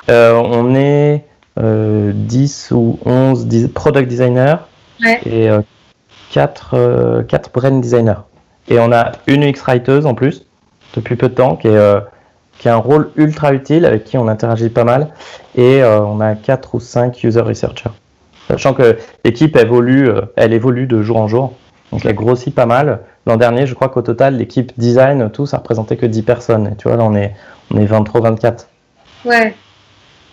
Euh, 0.09 0.33
on 0.33 0.73
est 0.75 1.25
10 1.57 2.69
euh, 2.71 2.75
ou 2.75 2.99
11 3.05 3.69
product 3.73 4.07
designers 4.07 4.57
et 5.25 5.49
4, 6.31 6.73
euh, 6.73 7.23
4 7.23 7.51
brand 7.53 7.81
designers. 7.81 8.21
Et 8.67 8.79
on 8.79 8.91
a 8.91 9.13
une 9.27 9.43
UX 9.43 9.61
writer 9.65 10.05
en 10.05 10.13
plus, 10.13 10.45
depuis 10.93 11.15
peu 11.15 11.29
de 11.29 11.33
temps, 11.33 11.55
qui 11.55 11.67
est 11.67 11.99
qui 12.57 12.69
a 12.69 12.73
un 12.73 12.79
rôle 12.79 13.11
ultra 13.17 13.53
utile, 13.53 13.85
avec 13.85 14.03
qui 14.03 14.17
on 14.17 14.27
interagit 14.27 14.69
pas 14.69 14.83
mal. 14.83 15.09
Et 15.55 15.83
on 15.83 16.19
a 16.19 16.33
4 16.33 16.73
ou 16.73 16.79
5 16.79 17.23
user 17.23 17.41
researchers. 17.41 17.91
Sachant 18.47 18.73
que 18.73 18.97
l'équipe 19.23 19.55
évolue, 19.55 20.09
elle 20.35 20.53
évolue 20.53 20.87
de 20.87 21.03
jour 21.03 21.17
en 21.17 21.27
jour. 21.27 21.53
Donc 21.91 22.03
elle 22.03 22.15
grossit 22.15 22.53
pas 22.53 22.65
mal. 22.65 23.01
L'an 23.27 23.37
dernier, 23.37 23.67
je 23.67 23.75
crois 23.75 23.89
qu'au 23.89 24.01
total, 24.01 24.37
l'équipe 24.37 24.73
design, 24.75 25.29
tout, 25.29 25.45
ça 25.45 25.57
représentait 25.57 25.97
que 25.97 26.07
10 26.07 26.23
personnes. 26.23 26.69
Et 26.73 26.75
tu 26.77 26.87
vois, 26.87 26.97
là, 26.97 27.03
on 27.03 27.13
est, 27.13 27.35
on 27.71 27.77
est 27.77 27.85
23-24. 27.85 28.65
Ouais, 29.25 29.53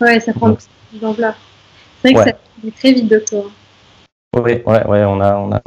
Ouais, 0.01 0.19
ça 0.19 0.33
prend 0.33 0.49
beaucoup 0.49 0.63
d'ampleur. 1.01 1.35
C'est 2.01 2.11
vrai 2.11 2.23
que 2.25 2.29
ça 2.31 2.37
va 2.63 2.71
très 2.71 2.91
vite 2.93 3.07
de 3.07 3.19
toi. 3.19 3.45
Oui, 4.35 4.61
ouais, 4.65 4.85
ouais, 4.85 5.03
on 5.05 5.21
a, 5.21 5.35
on 5.35 5.51
a 5.53 5.61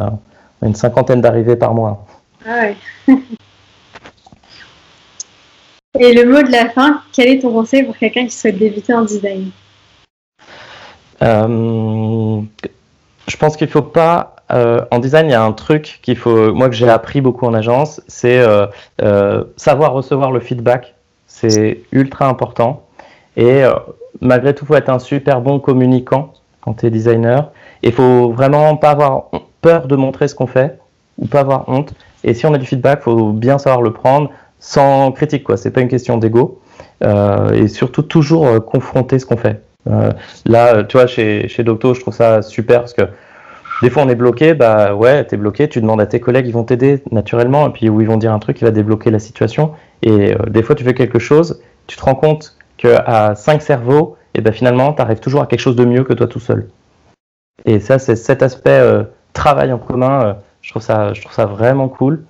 une 0.62 0.74
cinquantaine 0.74 1.20
d'arrivées 1.20 1.56
par 1.56 1.74
mois. 1.74 2.06
Ah 2.46 2.60
ouais. 2.60 2.76
Et 5.98 6.12
le 6.12 6.30
mot 6.30 6.42
de 6.42 6.52
la 6.52 6.68
fin, 6.68 7.02
quel 7.12 7.28
est 7.28 7.40
ton 7.40 7.52
conseil 7.52 7.82
pour 7.82 7.96
quelqu'un 7.96 8.24
qui 8.26 8.32
souhaite 8.32 8.58
débuter 8.58 8.94
en 8.94 9.02
design? 9.02 9.50
Euh, 11.22 12.40
Je 13.26 13.36
pense 13.36 13.56
qu'il 13.56 13.66
ne 13.66 13.72
faut 13.72 13.82
pas. 13.82 14.36
Euh, 14.52 14.84
en 14.90 14.98
design, 14.98 15.26
il 15.26 15.32
y 15.32 15.34
a 15.34 15.42
un 15.42 15.52
truc 15.52 15.98
qu'il 16.02 16.16
faut. 16.16 16.52
Moi, 16.54 16.68
que 16.68 16.74
j'ai 16.74 16.88
appris 16.88 17.20
beaucoup 17.20 17.46
en 17.46 17.54
agence, 17.54 18.00
c'est 18.06 18.38
euh, 18.38 19.44
savoir 19.56 19.92
recevoir 19.92 20.30
le 20.30 20.40
feedback. 20.40 20.94
C'est 21.26 21.82
ultra 21.90 22.28
important. 22.28 22.86
Et 23.36 23.62
malgré 24.20 24.54
tout, 24.54 24.64
il 24.64 24.68
faut 24.68 24.74
être 24.74 24.88
un 24.88 24.98
super 24.98 25.40
bon 25.40 25.60
communicant 25.60 26.32
quand 26.60 26.74
tu 26.74 26.86
es 26.86 26.90
designer. 26.90 27.50
Il 27.82 27.92
faut 27.92 28.32
vraiment 28.32 28.76
pas 28.76 28.90
avoir 28.90 29.30
peur 29.60 29.86
de 29.86 29.96
montrer 29.96 30.28
ce 30.28 30.34
qu'on 30.34 30.46
fait 30.46 30.78
ou 31.18 31.26
pas 31.26 31.40
avoir 31.40 31.68
honte. 31.68 31.94
Et 32.24 32.34
si 32.34 32.46
on 32.46 32.54
a 32.54 32.58
du 32.58 32.66
feedback, 32.66 33.02
faut 33.02 33.32
bien 33.32 33.58
savoir 33.58 33.82
le 33.82 33.92
prendre 33.92 34.30
sans 34.58 35.12
critique. 35.12 35.44
quoi. 35.44 35.56
C'est 35.56 35.70
pas 35.70 35.80
une 35.80 35.88
question 35.88 36.18
d'ego. 36.18 36.60
Euh, 37.04 37.52
et 37.52 37.68
surtout 37.68 38.02
toujours 38.02 38.46
euh, 38.46 38.60
confronter 38.60 39.18
ce 39.18 39.26
qu'on 39.26 39.36
fait. 39.36 39.62
Euh, 39.88 40.12
là, 40.46 40.82
tu 40.84 40.96
vois, 40.96 41.06
chez, 41.06 41.48
chez 41.48 41.62
Docto, 41.62 41.94
je 41.94 42.00
trouve 42.00 42.14
ça 42.14 42.42
super 42.42 42.80
parce 42.80 42.92
que 42.92 43.02
des 43.82 43.90
fois 43.90 44.02
on 44.02 44.08
est 44.08 44.16
bloqué, 44.16 44.54
bah 44.54 44.94
ouais, 44.94 45.24
t'es 45.24 45.36
bloqué, 45.36 45.68
tu 45.68 45.80
demandes 45.80 46.00
à 46.00 46.06
tes 46.06 46.18
collègues, 46.18 46.46
ils 46.48 46.52
vont 46.52 46.64
t'aider 46.64 47.02
naturellement, 47.12 47.68
et 47.68 47.70
puis 47.70 47.88
où 47.88 48.00
ils 48.00 48.08
vont 48.08 48.16
dire 48.16 48.32
un 48.32 48.40
truc 48.40 48.56
qui 48.56 48.64
va 48.64 48.72
débloquer 48.72 49.10
la 49.10 49.20
situation. 49.20 49.72
Et 50.02 50.34
des 50.48 50.62
fois 50.62 50.74
tu 50.74 50.82
fais 50.82 50.94
quelque 50.94 51.20
chose, 51.20 51.62
tu 51.86 51.96
te 51.96 52.02
rends 52.02 52.16
compte 52.16 52.56
qu'à 52.76 53.34
cinq 53.36 53.62
cerveaux, 53.62 54.16
et 54.34 54.40
ben 54.40 54.52
finalement, 54.52 54.92
tu 54.92 55.00
arrives 55.00 55.20
toujours 55.20 55.42
à 55.42 55.46
quelque 55.46 55.60
chose 55.60 55.76
de 55.76 55.84
mieux 55.84 56.02
que 56.02 56.12
toi 56.12 56.26
tout 56.26 56.40
seul. 56.40 56.68
Et 57.64 57.80
ça, 57.80 57.98
c'est 57.98 58.16
cet 58.16 58.42
aspect 58.42 58.70
euh, 58.70 59.04
travail 59.32 59.72
en 59.72 59.78
commun, 59.78 60.22
euh, 60.22 60.34
je, 60.62 60.70
trouve 60.70 60.82
ça, 60.82 61.12
je 61.12 61.20
trouve 61.20 61.34
ça 61.34 61.46
vraiment 61.46 61.88
cool. 61.88 62.24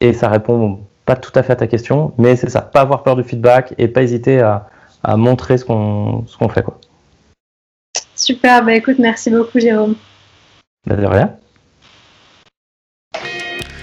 Et 0.00 0.12
ça 0.12 0.28
répond 0.28 0.80
pas 1.04 1.16
tout 1.16 1.32
à 1.34 1.42
fait 1.42 1.52
à 1.52 1.56
ta 1.56 1.66
question, 1.66 2.12
mais 2.18 2.36
c'est 2.36 2.50
ça, 2.50 2.60
pas 2.60 2.82
avoir 2.82 3.02
peur 3.02 3.16
du 3.16 3.24
feedback 3.24 3.74
et 3.78 3.88
pas 3.88 4.02
hésiter 4.02 4.40
à, 4.40 4.68
à 5.02 5.16
montrer 5.16 5.58
ce 5.58 5.64
qu'on 5.64 6.24
qu'on 6.38 6.48
fait. 6.48 6.62
Quoi. 6.62 6.78
Super, 8.14 8.64
bah 8.64 8.74
écoute, 8.74 8.98
merci 8.98 9.30
beaucoup 9.30 9.58
Jérôme. 9.58 9.94
Bah, 10.86 10.96
de 10.96 11.06
rien. 11.06 11.34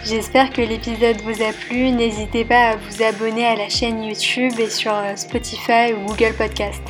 J'espère 0.05 0.51
que 0.51 0.61
l'épisode 0.61 1.19
vous 1.21 1.41
a 1.41 1.51
plu. 1.51 1.89
N'hésitez 1.89 2.45
pas 2.45 2.71
à 2.71 2.75
vous 2.75 3.01
abonner 3.01 3.45
à 3.45 3.55
la 3.55 3.69
chaîne 3.69 4.03
YouTube 4.03 4.53
et 4.59 4.69
sur 4.69 4.93
euh, 4.93 5.15
Spotify 5.15 5.93
ou 5.93 6.05
Google 6.05 6.35
Podcast. 6.37 6.83